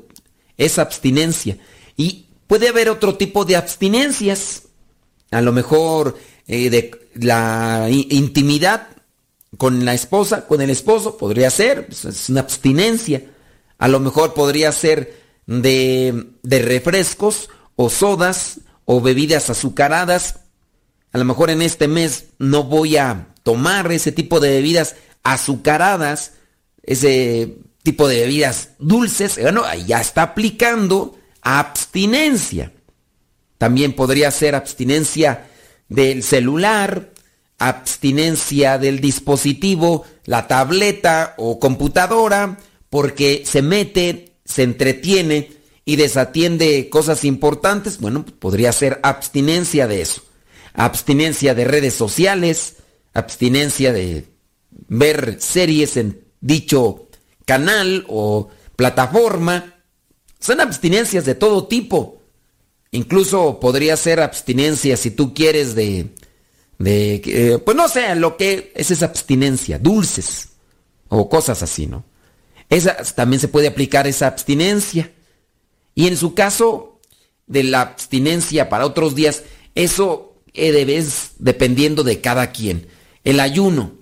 [0.58, 1.58] esa abstinencia.
[1.98, 4.64] Y puede haber otro tipo de abstinencias.
[5.32, 6.18] A lo mejor
[6.48, 8.88] eh, de la intimidad
[9.58, 13.32] con la esposa, con el esposo, podría ser, pues, es una abstinencia.
[13.78, 20.40] A lo mejor podría ser de, de refrescos o sodas o bebidas azucaradas.
[21.12, 26.34] A lo mejor en este mes no voy a tomar ese tipo de bebidas azucaradas,
[26.82, 29.38] ese tipo de bebidas dulces.
[29.40, 32.72] Bueno, ya está aplicando abstinencia.
[33.58, 35.48] También podría ser abstinencia
[35.90, 37.12] del celular,
[37.60, 42.58] abstinencia del dispositivo, la tableta o computadora,
[42.90, 45.52] porque se mete, se entretiene
[45.86, 48.00] y desatiende cosas importantes.
[48.00, 50.24] Bueno, podría ser abstinencia de eso.
[50.74, 52.78] Abstinencia de redes sociales,
[53.14, 54.28] abstinencia de
[54.88, 57.08] ver series en dicho
[57.46, 59.73] canal o plataforma.
[60.44, 62.22] Son abstinencias de todo tipo.
[62.92, 66.10] Incluso podría ser abstinencia si tú quieres de,
[66.80, 70.50] de eh, pues no sé, lo que es esa abstinencia, dulces
[71.08, 72.04] o cosas así, ¿no?
[72.70, 75.14] esa también se puede aplicar esa abstinencia.
[75.96, 77.00] Y en su caso
[77.48, 79.44] de la abstinencia para otros días,
[79.76, 82.88] eso es dependiendo de cada quien.
[83.24, 83.94] El ayuno.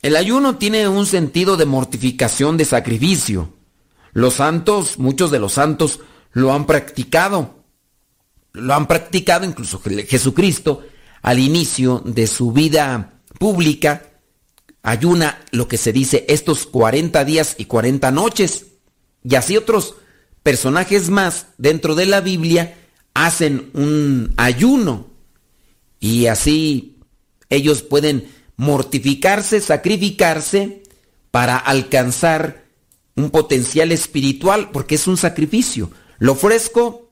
[0.00, 3.59] El ayuno tiene un sentido de mortificación, de sacrificio.
[4.12, 6.00] Los santos, muchos de los santos
[6.32, 7.64] lo han practicado.
[8.52, 10.82] Lo han practicado incluso Jesucristo
[11.22, 14.06] al inicio de su vida pública.
[14.82, 18.66] Ayuna lo que se dice estos 40 días y 40 noches.
[19.22, 19.94] Y así otros
[20.42, 22.76] personajes más dentro de la Biblia
[23.14, 25.10] hacen un ayuno.
[26.00, 26.98] Y así
[27.50, 30.82] ellos pueden mortificarse, sacrificarse
[31.30, 32.64] para alcanzar
[33.20, 35.90] un potencial espiritual, porque es un sacrificio.
[36.18, 37.10] Lo ofrezco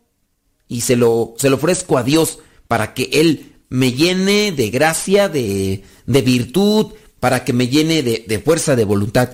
[0.66, 5.28] y se lo, se lo ofrezco a Dios para que Él me llene de gracia,
[5.28, 9.30] de, de virtud, para que me llene de, de fuerza de voluntad.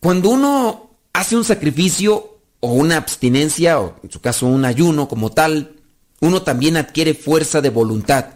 [0.00, 5.30] Cuando uno hace un sacrificio o una abstinencia, o en su caso un ayuno como
[5.30, 5.76] tal,
[6.20, 8.26] uno también adquiere fuerza de voluntad.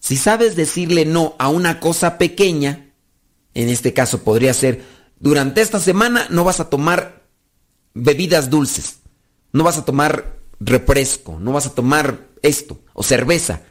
[0.00, 2.90] Si sabes decirle no a una cosa pequeña,
[3.54, 4.82] en este caso podría ser,
[5.22, 7.22] durante esta semana no vas a tomar
[7.94, 8.98] bebidas dulces,
[9.52, 13.62] no vas a tomar refresco, no vas a tomar esto, o cerveza.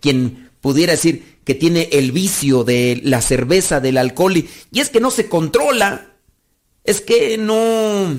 [0.00, 4.88] Quien pudiera decir que tiene el vicio de la cerveza, del alcohol, y, y es
[4.88, 6.14] que no se controla,
[6.84, 8.18] es que no,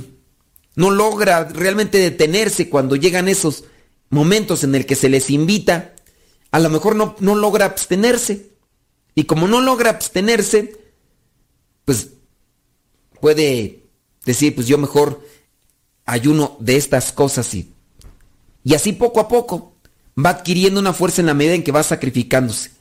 [0.76, 3.64] no logra realmente detenerse cuando llegan esos
[4.12, 5.96] momentos en el que se les invita,
[6.52, 8.52] a lo mejor no, no logra abstenerse.
[9.16, 10.80] Y como no logra abstenerse,
[11.84, 12.10] pues
[13.20, 13.84] puede
[14.26, 15.24] decir, pues yo mejor
[16.06, 17.74] ayuno de estas cosas y,
[18.64, 19.76] y así poco a poco
[20.18, 22.72] va adquiriendo una fuerza en la medida en que va sacrificándose.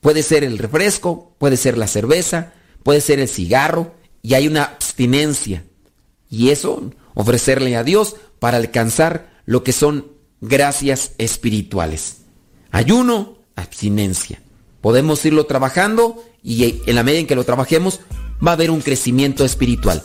[0.00, 4.64] Puede ser el refresco, puede ser la cerveza, puede ser el cigarro y hay una
[4.64, 5.64] abstinencia.
[6.28, 12.22] Y eso ofrecerle a Dios para alcanzar lo que son gracias espirituales.
[12.70, 14.42] Ayuno, abstinencia.
[14.80, 18.00] Podemos irlo trabajando y en la medida en que lo trabajemos
[18.44, 20.02] va a haber un crecimiento espiritual.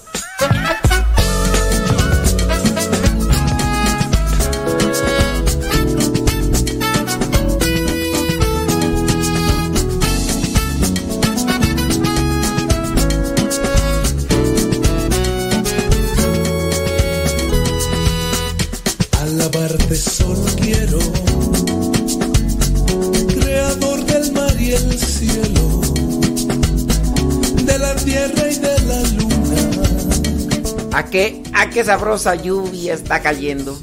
[31.08, 33.80] ¿A qué, a qué sabrosa lluvia está cayendo?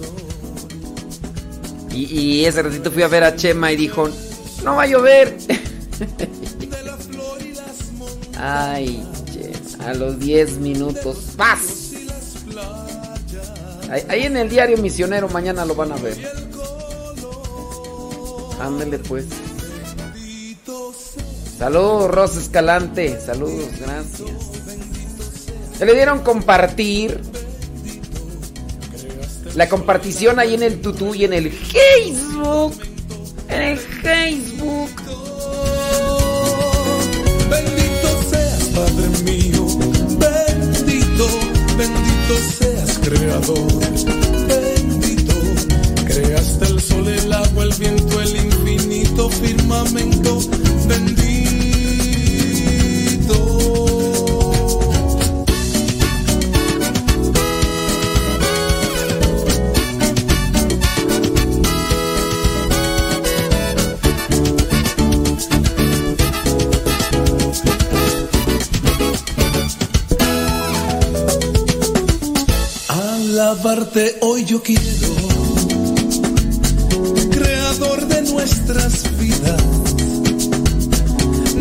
[1.91, 4.11] Y, ese ratito fui a ver a Chema y dijo,
[4.63, 5.35] no va a llover.
[8.39, 9.03] Ay,
[9.79, 11.17] a los 10 minutos.
[11.35, 11.93] ¡Paz!
[13.91, 16.31] Ahí, ahí en el diario misionero mañana lo van a ver.
[18.61, 19.25] Ándele pues.
[21.57, 23.19] Saludos, Rosa Escalante.
[23.19, 24.54] Saludos, gracias.
[25.79, 27.21] Se le dieron compartir.
[29.55, 32.75] La compartición ahí en el tutú y en el Facebook.
[33.49, 34.91] En el Facebook.
[37.51, 39.67] Bendito seas, Padre mío,
[40.19, 41.29] bendito,
[41.77, 43.69] bendito seas, Creador,
[44.49, 45.35] bendito.
[46.05, 50.41] Creaste el sol, el agua, el viento, el infinito firmamento,
[74.21, 75.09] Hoy yo quiero,
[77.31, 79.63] creador de nuestras vidas,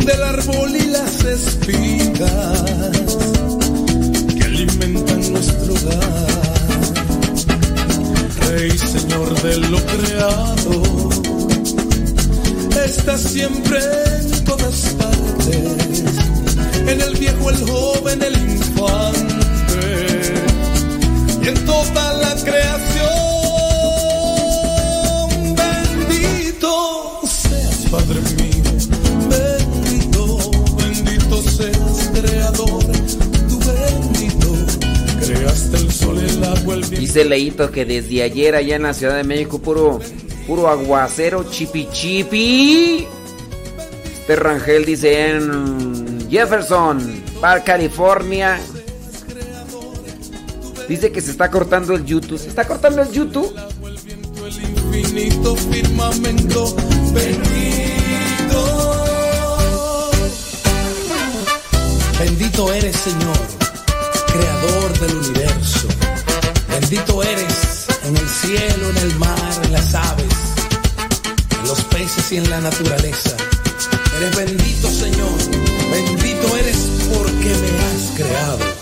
[0.04, 2.90] del árbol y las espigas
[4.36, 6.26] que alimentan nuestro hogar.
[8.50, 10.82] Rey, Señor de lo creado,
[12.84, 13.78] estás siempre
[14.20, 16.02] en todas partes,
[16.86, 19.33] en el viejo, el joven, el infante
[22.42, 23.14] creación.
[25.54, 28.64] Bendito seas, Padre mío,
[29.28, 32.84] bendito, bendito seas, Creador,
[33.48, 34.48] tú bendito,
[35.24, 37.00] creaste el sol, el agua, el viento.
[37.00, 40.00] Dice Leito que desde ayer allá en la Ciudad de México puro,
[40.46, 43.06] puro aguacero, chipi chipi.
[44.26, 48.58] Este dice en Jefferson, Park, California.
[50.94, 52.38] Dice que se está cortando el YouTube.
[52.38, 53.52] ¿Se está cortando el YouTube?
[62.16, 63.36] Bendito eres, Señor,
[64.28, 65.88] creador del universo.
[66.68, 70.32] Bendito eres en el cielo, en el mar, en las aves,
[71.60, 73.36] en los peces y en la naturaleza.
[74.18, 75.38] Eres bendito, Señor.
[75.90, 76.76] Bendito eres
[77.12, 78.73] porque me has creado.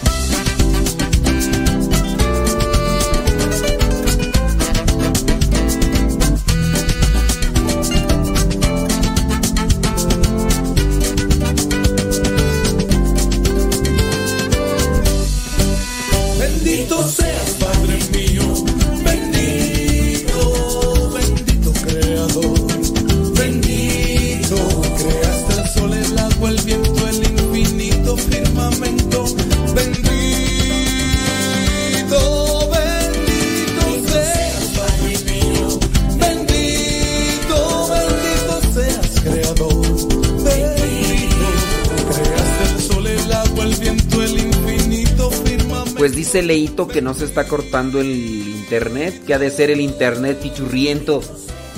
[46.33, 50.39] Dice Leito que no se está cortando el internet, que ha de ser el internet
[50.41, 51.21] pichurriento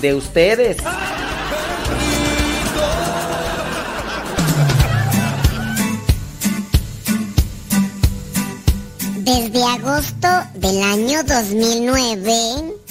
[0.00, 0.76] de ustedes.
[9.24, 12.32] Desde agosto del año 2009,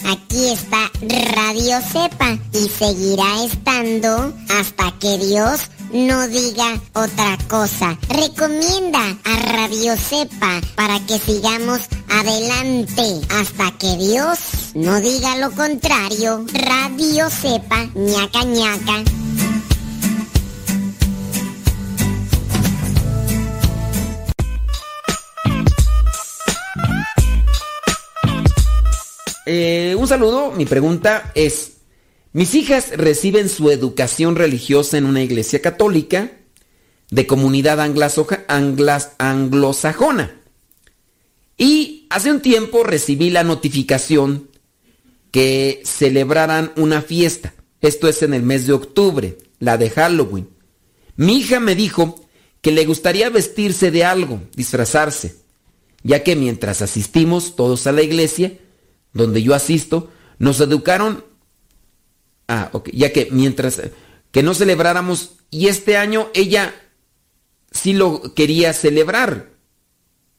[0.06, 0.92] aquí está
[1.34, 5.62] Radio Cepa y seguirá estando hasta que Dios
[5.94, 7.98] no diga otra cosa.
[8.10, 14.40] Recomienda a Radio Cepa para que sigamos adelante hasta que Dios
[14.74, 16.46] no diga lo contrario.
[16.54, 19.04] Radio Cepa, ñaca ñaca.
[29.46, 31.73] Eh, un saludo, mi pregunta es,
[32.34, 36.32] mis hijas reciben su educación religiosa en una iglesia católica
[37.12, 40.42] de comunidad anglosajona.
[41.58, 44.50] Y hace un tiempo recibí la notificación
[45.30, 47.54] que celebraran una fiesta.
[47.82, 50.50] Esto es en el mes de octubre, la de Halloween.
[51.16, 52.20] Mi hija me dijo
[52.62, 55.36] que le gustaría vestirse de algo, disfrazarse,
[56.02, 58.58] ya que mientras asistimos todos a la iglesia,
[59.12, 61.24] donde yo asisto, nos educaron,
[62.54, 63.82] ah, ok, ya que mientras
[64.32, 66.74] que no celebráramos, y este año ella
[67.72, 69.50] sí lo quería celebrar,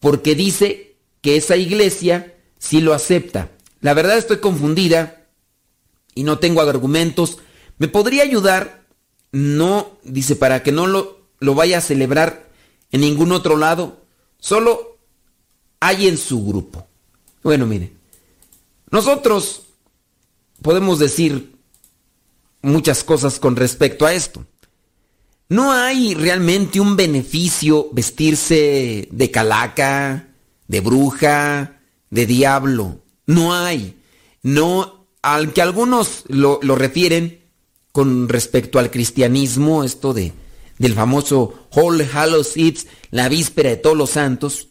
[0.00, 3.50] porque dice que esa iglesia sí lo acepta.
[3.80, 5.26] La verdad estoy confundida
[6.14, 7.38] y no tengo argumentos.
[7.78, 8.86] ¿Me podría ayudar?
[9.32, 12.48] No, dice, para que no lo, lo vaya a celebrar
[12.92, 14.02] en ningún otro lado.
[14.38, 14.98] Solo
[15.80, 16.86] hay en su grupo.
[17.42, 17.92] Bueno, mire.
[18.90, 19.62] Nosotros
[20.62, 21.53] podemos decir
[22.64, 24.44] muchas cosas con respecto a esto.
[25.48, 30.28] No hay realmente un beneficio vestirse de calaca,
[30.66, 31.80] de bruja,
[32.10, 33.00] de diablo.
[33.26, 33.96] No hay.
[34.42, 37.40] No, al que algunos lo, lo refieren
[37.92, 40.32] con respecto al cristianismo, esto de
[40.78, 42.80] del famoso All Hallows Eve,
[43.10, 44.68] la víspera de todos los santos,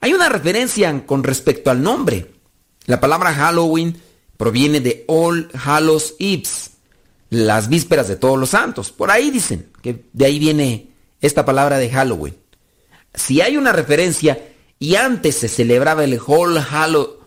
[0.00, 2.32] hay una referencia con respecto al nombre.
[2.86, 3.96] La palabra Halloween
[4.36, 6.72] proviene de All Hallows Eves,
[7.34, 8.92] las vísperas de todos los santos.
[8.92, 10.90] Por ahí dicen que de ahí viene
[11.20, 12.36] esta palabra de Halloween.
[13.14, 14.48] Si hay una referencia
[14.78, 17.18] y antes se celebraba el All, Hallow,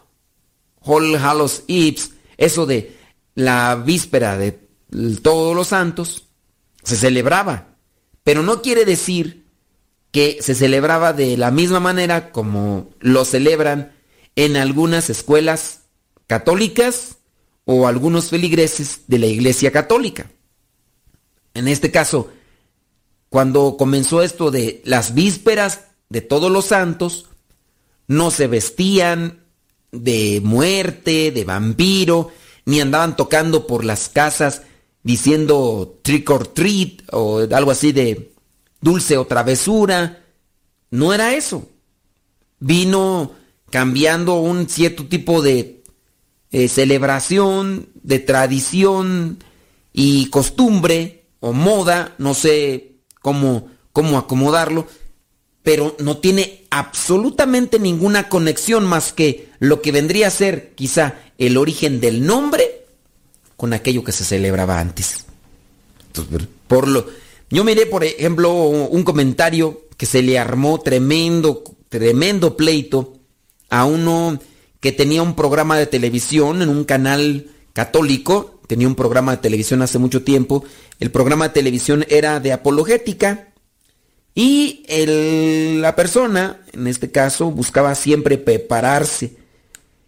[0.82, 2.96] All Hallows Eves, eso de
[3.36, 4.60] la víspera de
[5.22, 6.26] todos los santos,
[6.84, 7.76] se celebraba.
[8.24, 9.46] Pero no quiere decir
[10.12, 13.94] que se celebraba de la misma manera como lo celebran
[14.36, 15.82] en algunas escuelas
[16.28, 17.16] católicas
[17.69, 20.31] o algunos feligreses de la Iglesia Católica.
[21.53, 22.30] En este caso,
[23.27, 27.26] cuando comenzó esto de las vísperas de todos los santos,
[28.07, 29.44] no se vestían
[29.91, 32.31] de muerte, de vampiro,
[32.64, 34.61] ni andaban tocando por las casas
[35.03, 38.31] diciendo trick or treat o algo así de
[38.80, 40.23] dulce o travesura.
[40.89, 41.68] No era eso.
[42.60, 43.34] Vino
[43.69, 45.77] cambiando un cierto tipo de
[46.58, 49.38] eh, celebración, de tradición
[49.94, 54.88] y costumbre o moda, no sé cómo, cómo acomodarlo,
[55.62, 61.58] pero no tiene absolutamente ninguna conexión más que lo que vendría a ser quizá el
[61.58, 62.88] origen del nombre
[63.56, 65.26] con aquello que se celebraba antes.
[66.68, 67.06] Por lo,
[67.52, 73.14] yo miré, por ejemplo, un comentario que se le armó tremendo, tremendo pleito
[73.70, 74.40] a uno
[74.80, 79.82] que tenía un programa de televisión en un canal católico, tenía un programa de televisión
[79.82, 80.64] hace mucho tiempo,
[80.99, 83.49] el programa de televisión era de apologética
[84.36, 89.38] y el- la persona, en este caso, buscaba siempre prepararse.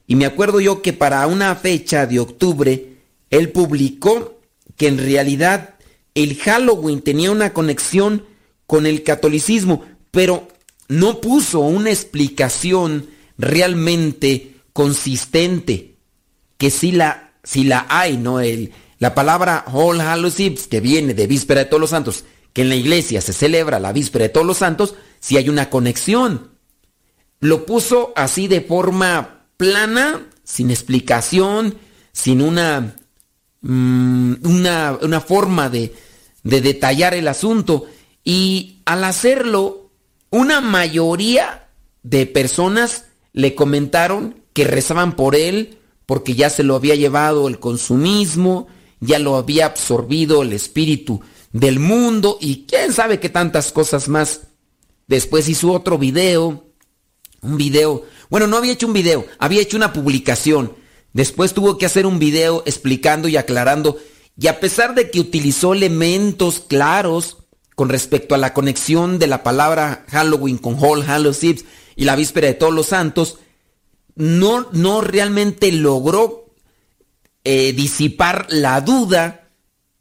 [0.08, 2.98] Y me acuerdo yo que para una fecha de octubre,
[3.30, 4.40] él publicó
[4.76, 5.76] que en realidad
[6.16, 8.26] el Halloween tenía una conexión
[8.66, 10.48] con el catolicismo, pero
[10.88, 15.97] no puso una explicación realmente consistente,
[16.57, 18.39] que sí la, sí la hay, ¿no?
[18.39, 22.23] El, la palabra All Hallows Eve, que viene de Víspera de Todos los Santos,
[22.53, 25.69] que en la iglesia se celebra la Víspera de Todos los Santos, sí hay una
[25.69, 26.51] conexión.
[27.41, 31.76] Lo puso así de forma plana, sin explicación,
[32.14, 32.95] sin una,
[33.60, 35.93] mm, una, una forma de,
[36.43, 37.85] de detallar el asunto.
[38.23, 39.91] Y al hacerlo,
[40.30, 41.68] una mayoría
[42.01, 47.60] de personas le comentaron que rezaban por él porque ya se lo había llevado el
[47.60, 48.68] consumismo,
[49.00, 51.22] ya lo había absorbido el espíritu
[51.52, 54.42] del mundo y quién sabe qué tantas cosas más.
[55.08, 56.66] Después hizo otro video,
[57.42, 60.74] un video, bueno, no había hecho un video, había hecho una publicación.
[61.14, 63.98] Después tuvo que hacer un video explicando y aclarando.
[64.36, 67.38] Y a pesar de que utilizó elementos claros
[67.76, 71.64] con respecto a la conexión de la palabra Halloween con All Hallows Eve
[71.96, 73.38] y la víspera de todos los santos,
[74.15, 76.53] no, no realmente logró
[77.44, 79.49] eh, disipar la duda,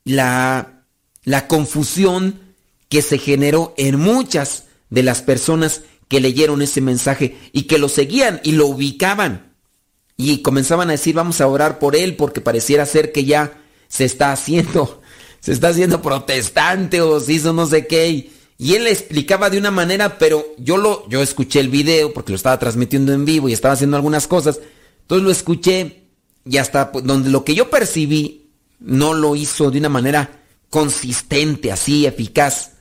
[0.04, 0.84] la,
[1.24, 2.40] la confusión
[2.88, 7.88] que se generó en muchas de las personas que leyeron ese mensaje y que lo
[7.88, 9.54] seguían y lo ubicaban.
[10.16, 14.04] Y comenzaban a decir, vamos a orar por él porque pareciera ser que ya se
[14.04, 15.00] está haciendo,
[15.40, 18.32] se está haciendo protestante o se hizo no sé qué.
[18.60, 22.32] Y él le explicaba de una manera, pero yo lo, yo escuché el video porque
[22.32, 24.58] lo estaba transmitiendo en vivo y estaba haciendo algunas cosas.
[25.02, 26.02] Entonces lo escuché
[26.44, 31.70] y hasta pues, donde lo que yo percibí no lo hizo de una manera consistente,
[31.70, 32.72] así, eficaz.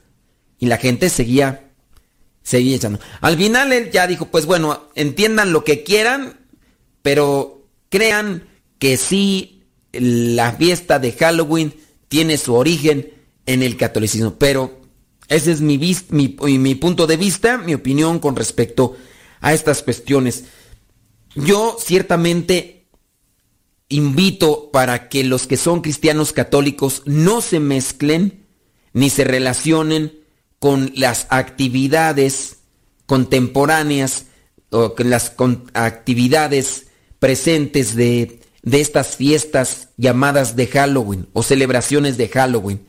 [0.57, 1.69] Y la gente seguía,
[2.41, 2.99] seguía echando.
[3.21, 6.39] Al final él ya dijo, pues bueno, entiendan lo que quieran,
[7.03, 8.47] pero crean
[8.79, 9.63] que sí
[9.93, 11.75] la fiesta de Halloween
[12.07, 13.13] tiene su origen
[13.45, 14.39] en el catolicismo.
[14.39, 14.76] Pero
[15.27, 18.95] ese es mi, punto de vista, mi opinión con respecto
[19.41, 20.45] a estas cuestiones.
[21.35, 22.87] Yo ciertamente
[23.89, 28.45] invito para que los que son cristianos católicos no se mezclen
[28.93, 30.19] ni se relacionen
[30.59, 32.57] con las actividades
[33.05, 34.25] contemporáneas
[34.69, 35.33] o con las
[35.73, 36.87] actividades
[37.19, 42.86] presentes de estas fiestas llamadas de Halloween o celebraciones de Halloween,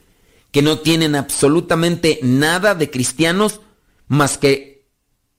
[0.51, 3.61] que no tienen absolutamente nada de cristianos
[4.07, 4.87] más que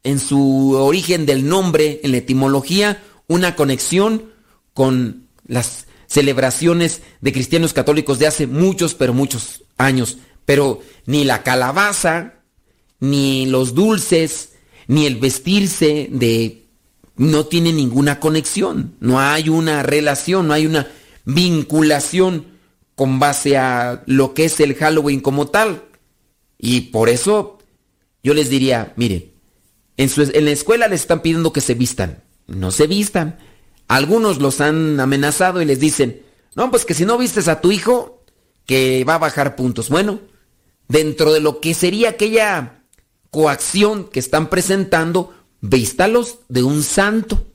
[0.03, 4.31] en su origen del nombre, en la etimología, una conexión
[4.73, 10.17] con las celebraciones de cristianos católicos de hace muchos, pero muchos años.
[10.45, 12.35] Pero ni la calabaza,
[12.99, 14.53] ni los dulces,
[14.87, 16.65] ni el vestirse de...
[17.15, 20.87] no tiene ninguna conexión, no hay una relación, no hay una
[21.25, 22.48] vinculación
[22.99, 25.83] con base a lo que es el Halloween como tal.
[26.57, 27.57] Y por eso
[28.21, 29.31] yo les diría, miren,
[29.95, 30.09] en,
[30.43, 32.21] la escuela les están pidiendo que se vistan.
[32.47, 33.39] No se vistan.
[33.87, 36.23] Algunos los han amenazado y les dicen,
[36.55, 38.25] no, pues que si no vistes a tu hijo,
[38.65, 39.87] que va a bajar puntos.
[39.87, 40.19] Bueno,
[40.89, 42.83] dentro de lo que sería aquella
[43.29, 47.47] coacción que están presentando, vístalos de un santo.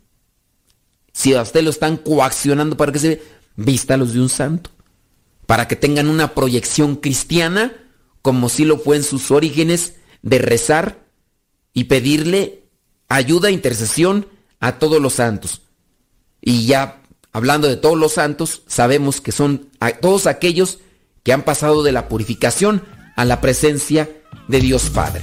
[1.12, 3.22] Si a usted lo están coaccionando para que se
[3.56, 4.70] vístalos de un santo.
[5.46, 7.72] Para que tengan una proyección cristiana,
[8.22, 11.04] como si lo fue en sus orígenes, de rezar
[11.72, 12.64] y pedirle
[13.08, 14.26] ayuda, intercesión
[14.60, 15.62] a todos los santos.
[16.40, 17.02] Y ya
[17.32, 19.68] hablando de todos los santos, sabemos que son
[20.00, 20.78] todos aquellos
[21.22, 22.84] que han pasado de la purificación
[23.16, 24.08] a la presencia
[24.48, 25.22] de Dios Padre.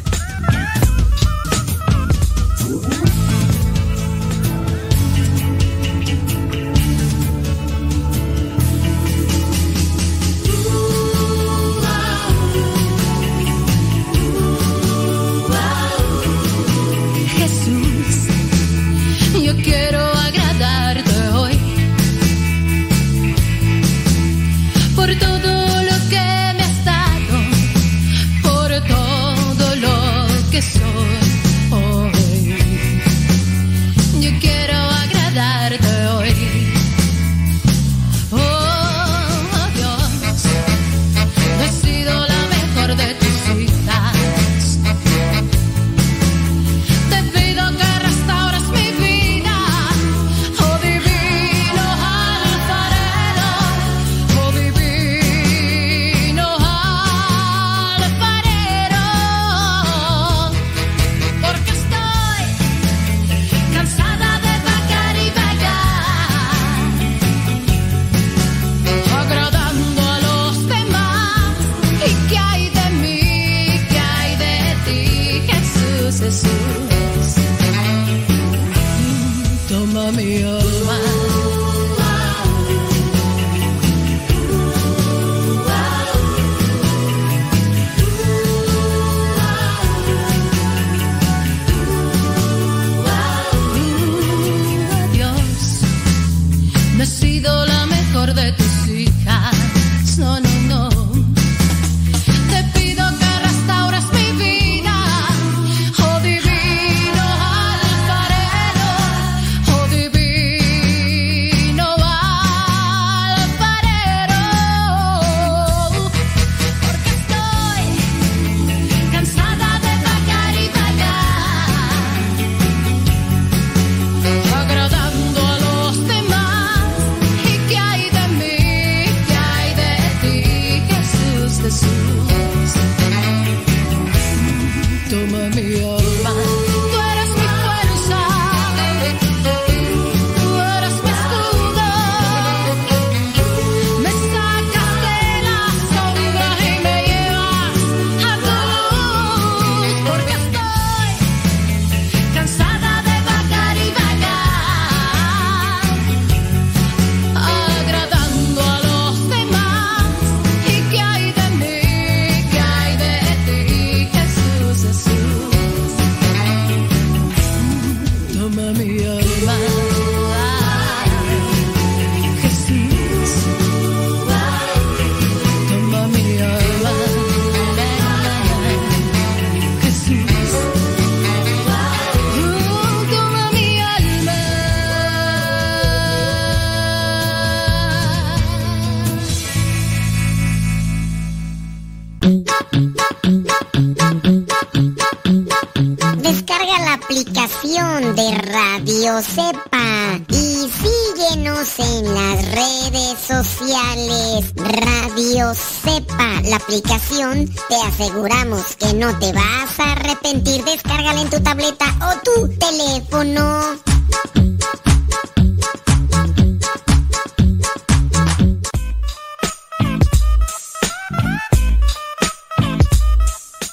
[203.20, 204.54] Sociales.
[204.56, 210.64] Radio Cepa, la aplicación, te aseguramos que no te vas a arrepentir.
[210.64, 213.82] Descárgala en tu tableta o tu teléfono.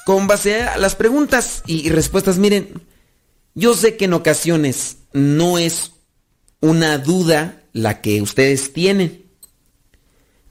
[0.05, 2.81] Con base a las preguntas y respuestas, miren,
[3.53, 5.91] yo sé que en ocasiones no es
[6.61, 9.28] una duda la que ustedes tienen.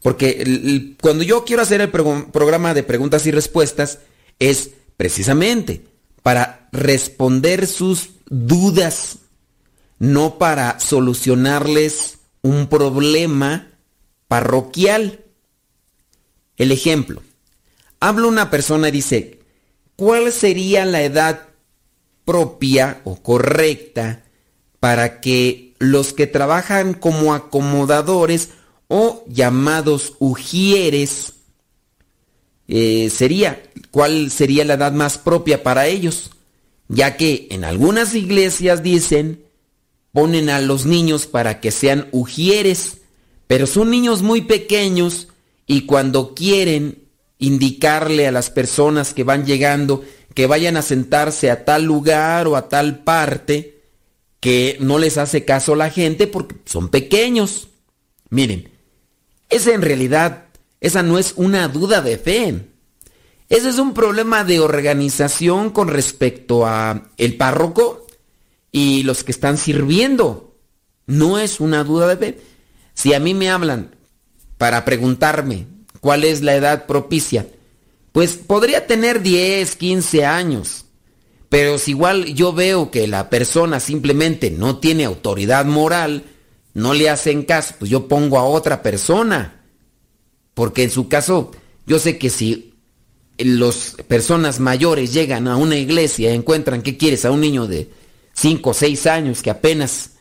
[0.03, 3.99] Porque cuando yo quiero hacer el pro- programa de preguntas y respuestas
[4.39, 5.85] es precisamente
[6.23, 9.19] para responder sus dudas,
[9.99, 13.69] no para solucionarles un problema
[14.29, 15.25] parroquial.
[16.57, 17.23] El ejemplo,
[18.01, 19.41] habla una persona y dice,
[19.97, 21.49] ¿cuál sería la edad
[22.25, 24.23] propia o correcta
[24.81, 28.51] para que los que trabajan como acomodadores
[28.89, 31.35] o llamados ujieres
[32.67, 36.31] eh, sería, cuál sería la edad más propia para ellos?
[36.89, 39.45] Ya que en algunas iglesias dicen,
[40.13, 42.99] ponen a los niños para que sean ujieres,
[43.47, 45.29] pero son niños muy pequeños
[45.67, 47.05] y cuando quieren
[47.39, 50.03] indicarle a las personas que van llegando
[50.39, 53.81] que vayan a sentarse a tal lugar o a tal parte,
[54.39, 57.71] que no les hace caso la gente porque son pequeños.
[58.31, 58.71] Miren,
[59.49, 60.45] esa en realidad,
[60.81, 62.67] esa no es una duda de fe.
[63.49, 68.07] Ese es un problema de organización con respecto a el párroco
[68.71, 70.55] y los que están sirviendo.
[71.07, 72.41] No es una duda de fe.
[72.93, 73.95] Si a mí me hablan
[74.59, 75.67] para preguntarme
[76.01, 77.47] cuál es la edad propicia,
[78.13, 80.85] pues podría tener 10, 15 años.
[81.49, 86.25] Pero si igual yo veo que la persona simplemente no tiene autoridad moral,
[86.75, 89.63] no le hacen caso, pues yo pongo a otra persona.
[90.55, 91.53] Porque en su caso,
[91.87, 92.75] yo sé que si
[93.39, 97.91] las personas mayores llegan a una iglesia y encuentran que quieres a un niño de
[98.35, 100.13] 5 o 6 años que apenas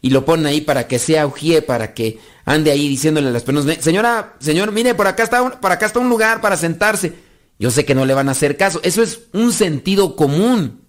[0.00, 3.42] y lo ponen ahí para que sea ujié, para que ande ahí diciéndole a las
[3.42, 7.14] personas, señora, señor, mire, por acá está un, por acá está un lugar para sentarse.
[7.58, 8.80] Yo sé que no le van a hacer caso.
[8.82, 10.82] Eso es un sentido común.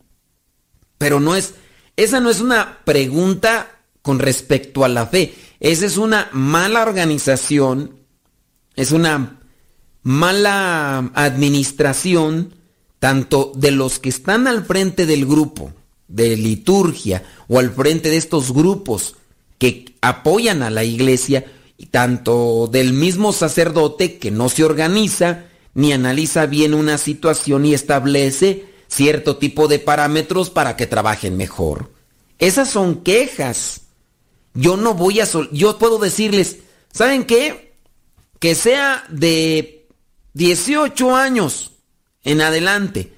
[0.98, 1.54] Pero no es,
[1.96, 3.75] esa no es una pregunta
[4.06, 5.34] con respecto a la fe.
[5.60, 8.02] Esa es una mala organización,
[8.76, 9.40] es una
[10.04, 12.54] mala administración
[13.00, 15.74] tanto de los que están al frente del grupo
[16.08, 19.16] de liturgia o al frente de estos grupos
[19.58, 21.44] que apoyan a la iglesia
[21.76, 27.74] y tanto del mismo sacerdote que no se organiza ni analiza bien una situación y
[27.74, 31.90] establece cierto tipo de parámetros para que trabajen mejor.
[32.38, 33.85] Esas son quejas.
[34.56, 35.26] Yo no voy a...
[35.26, 36.58] sol- yo puedo decirles,
[36.92, 37.76] ¿saben qué?
[38.40, 39.88] Que sea de
[40.34, 41.72] 18 años
[42.24, 43.14] en adelante.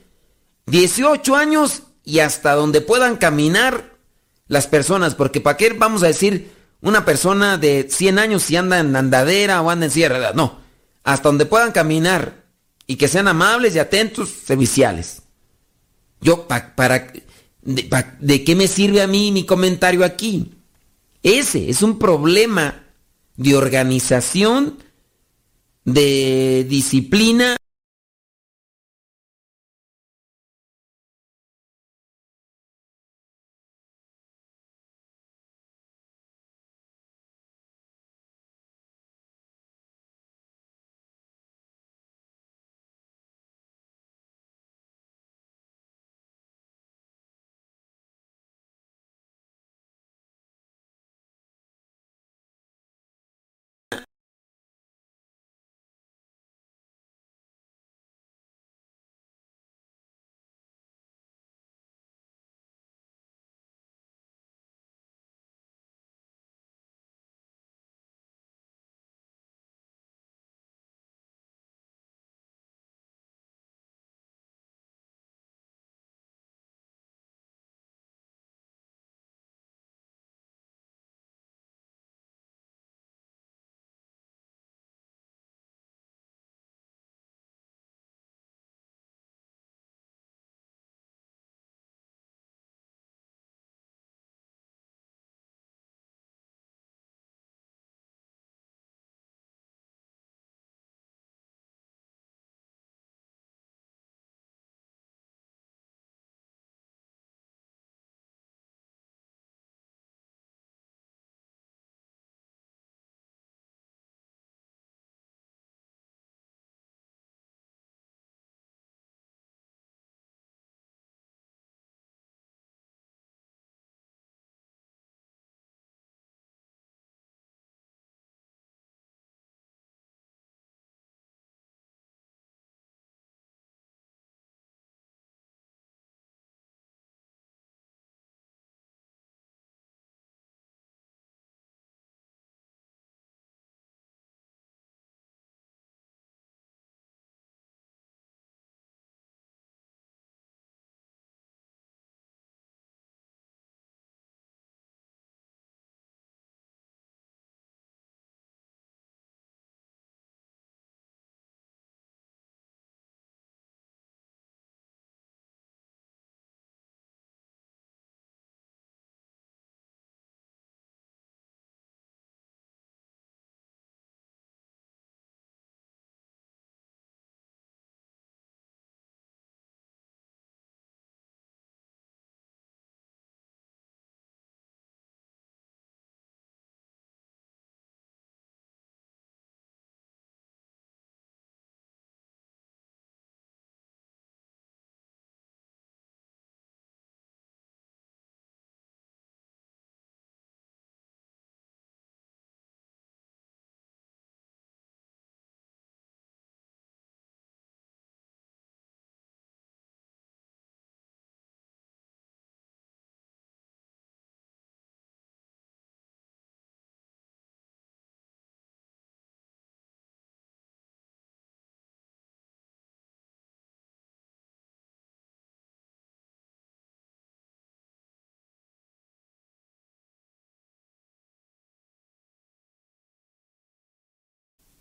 [0.66, 3.96] 18 años y hasta donde puedan caminar
[4.48, 5.16] las personas.
[5.16, 6.52] Porque ¿para qué vamos a decir
[6.82, 10.36] una persona de 100 años si anda en andadera o anda en ruedas?
[10.36, 10.60] No.
[11.04, 12.44] Hasta donde puedan caminar
[12.86, 15.22] y que sean amables y atentos, serviciales.
[16.22, 17.12] Yo, pa- para,
[17.90, 20.54] pa- ¿de qué me sirve a mí mi comentario aquí?
[21.24, 22.84] Ese es un problema
[23.36, 24.78] de organización,
[25.84, 27.56] de disciplina.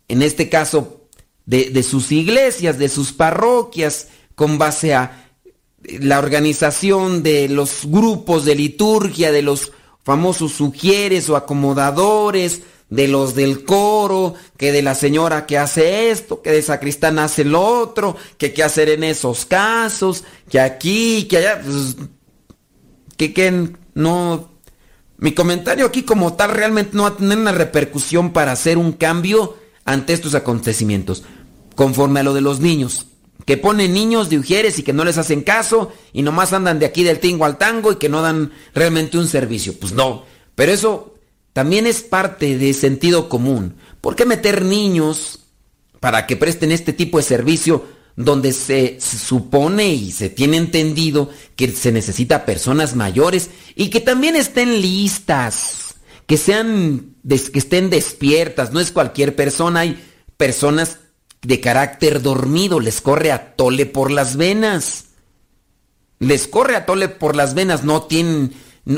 [0.07, 1.07] En este caso,
[1.45, 5.31] de, de sus iglesias, de sus parroquias, con base a
[5.83, 9.71] la organización de los grupos de liturgia, de los
[10.03, 16.41] famosos sugieres o acomodadores, de los del coro, que de la señora que hace esto,
[16.41, 21.37] que de sacristán hace lo otro, que qué hacer en esos casos, que aquí, que
[21.37, 21.97] allá, pues,
[23.17, 24.55] que, que no...
[25.19, 28.91] Mi comentario aquí como tal realmente no va a tener una repercusión para hacer un
[28.91, 29.57] cambio
[29.87, 31.23] ante estos acontecimientos.
[31.75, 33.07] Conforme a lo de los niños,
[33.45, 36.85] que ponen niños de ujieres y que no les hacen caso y nomás andan de
[36.85, 39.73] aquí del tingo al tango y que no dan realmente un servicio.
[39.79, 41.15] Pues no, pero eso
[41.53, 43.75] también es parte de sentido común.
[44.01, 45.39] ¿Por qué meter niños
[45.99, 47.85] para que presten este tipo de servicio
[48.17, 54.01] donde se, se supone y se tiene entendido que se necesita personas mayores y que
[54.01, 55.86] también estén listas?
[56.27, 60.03] Que sean, que estén despiertas, no es cualquier persona, hay
[60.35, 60.99] personas
[61.41, 65.05] de carácter dormido, les corre a tole por las venas.
[66.19, 68.53] Les corre a tole por las venas, no tienen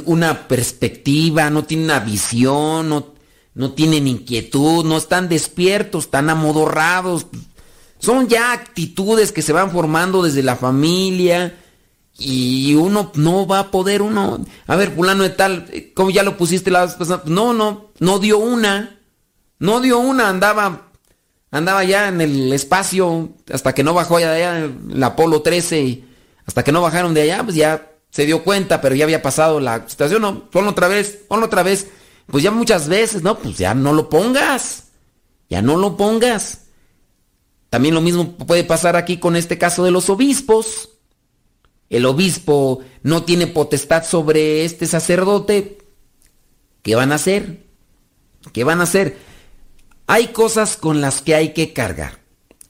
[0.06, 3.14] una perspectiva, no tienen una visión, no,
[3.53, 7.27] no tienen inquietud, no están despiertos, están amodorrados.
[7.99, 11.56] Son ya actitudes que se van formando desde la familia
[12.19, 15.65] y uno no va a poder, uno, a ver, fulano de tal,
[15.95, 18.99] como ya lo pusiste la vez no, no, no dio una,
[19.59, 20.89] no dio una, andaba
[21.51, 26.05] andaba ya en el espacio hasta que no bajó allá, allá el Apolo 13 y
[26.45, 29.59] hasta que no bajaron de allá, pues ya se dio cuenta, pero ya había pasado
[29.59, 31.87] la situación, no, ponlo otra vez, ponlo otra vez,
[32.27, 34.85] pues ya muchas veces, no, pues ya no lo pongas,
[35.49, 36.61] ya no lo pongas.
[37.69, 40.89] También lo mismo puede pasar aquí con este caso de los obispos.
[41.90, 45.80] El obispo no tiene potestad sobre este sacerdote.
[46.84, 47.64] ¿Qué van a hacer?
[48.53, 49.18] ¿Qué van a hacer?
[50.07, 52.20] Hay cosas con las que hay que cargar.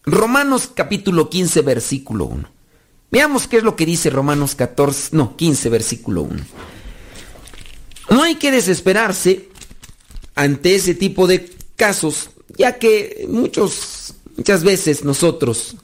[0.04, 2.50] Romanos capítulo 15, versículo 1.
[3.12, 6.44] Veamos qué es lo que dice Romanos 14, no, 15, versículo 1.
[8.12, 9.50] No hay que desesperarse
[10.36, 15.76] ante ese tipo de casos, ya que muchos, muchas veces nosotros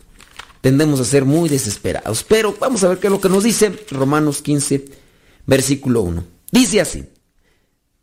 [0.66, 2.24] tendemos a ser muy desesperados.
[2.24, 4.86] Pero vamos a ver qué es lo que nos dice Romanos 15,
[5.46, 6.26] versículo 1.
[6.52, 7.04] Dice así,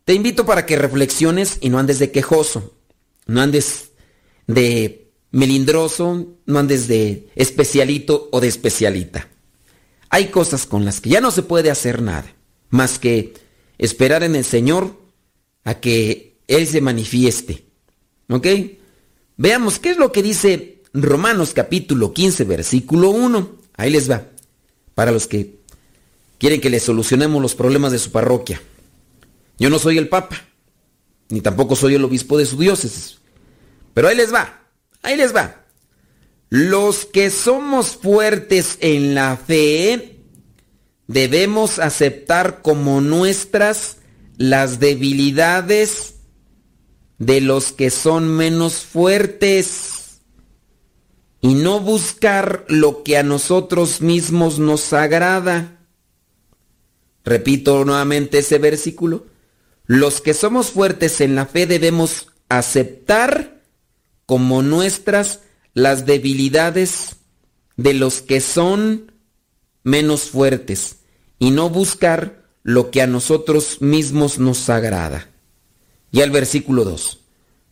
[0.04, 2.72] te invito para que reflexiones y no andes de quejoso,
[3.26, 3.90] no andes
[4.46, 9.28] de melindroso, no andes de especialito o de especialita.
[10.08, 12.32] Hay cosas con las que ya no se puede hacer nada,
[12.70, 13.34] más que
[13.76, 15.00] esperar en el Señor
[15.64, 17.64] a que Él se manifieste.
[18.28, 18.46] ¿Ok?
[19.36, 23.50] Veamos qué es lo que dice Romanos capítulo 15, versículo 1.
[23.76, 24.26] Ahí les va.
[24.94, 25.58] Para los que
[26.38, 28.60] quieren que les solucionemos los problemas de su parroquia.
[29.58, 30.42] Yo no soy el Papa,
[31.30, 33.18] ni tampoco soy el obispo de su diócesis.
[33.94, 34.60] Pero ahí les va,
[35.02, 35.64] ahí les va.
[36.50, 40.18] Los que somos fuertes en la fe,
[41.06, 43.98] debemos aceptar como nuestras
[44.36, 46.16] las debilidades
[47.18, 50.01] de los que son menos fuertes
[51.42, 55.76] y no buscar lo que a nosotros mismos nos agrada.
[57.24, 59.26] Repito nuevamente ese versículo.
[59.86, 63.60] Los que somos fuertes en la fe debemos aceptar
[64.24, 65.40] como nuestras
[65.74, 67.16] las debilidades
[67.76, 69.12] de los que son
[69.82, 70.98] menos fuertes
[71.40, 75.28] y no buscar lo que a nosotros mismos nos agrada.
[76.12, 77.18] Y el versículo 2.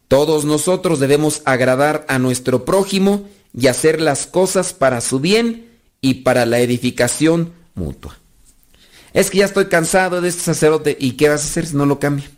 [0.09, 5.69] Todos nosotros debemos agradar a nuestro prójimo y hacer las cosas para su bien
[6.01, 8.17] y para la edificación mutua.
[9.13, 11.87] Es que ya estoy cansado de este sacerdote y ¿qué vas a hacer si no
[11.87, 12.31] lo cambia?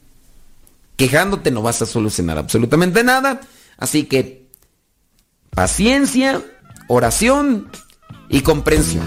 [0.96, 3.40] Quejándote no vas a solucionar absolutamente nada.
[3.76, 4.46] Así que
[5.50, 6.42] paciencia,
[6.88, 7.70] oración
[8.28, 9.04] y comprensión.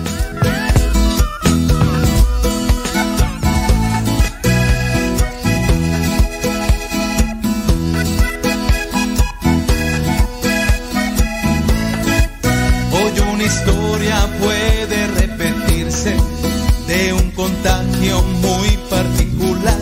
[17.45, 19.77] Contagio muy particular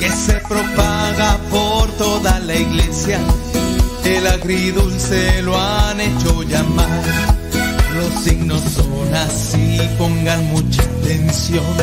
[0.00, 3.20] que se propaga por toda la iglesia.
[4.04, 7.02] El agridulce lo han hecho llamar.
[7.94, 11.74] Los signos son así, pongan mucha atención,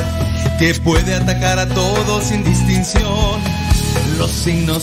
[0.57, 3.39] que puede atacar a todos sin distinción.
[4.17, 4.81] Los signos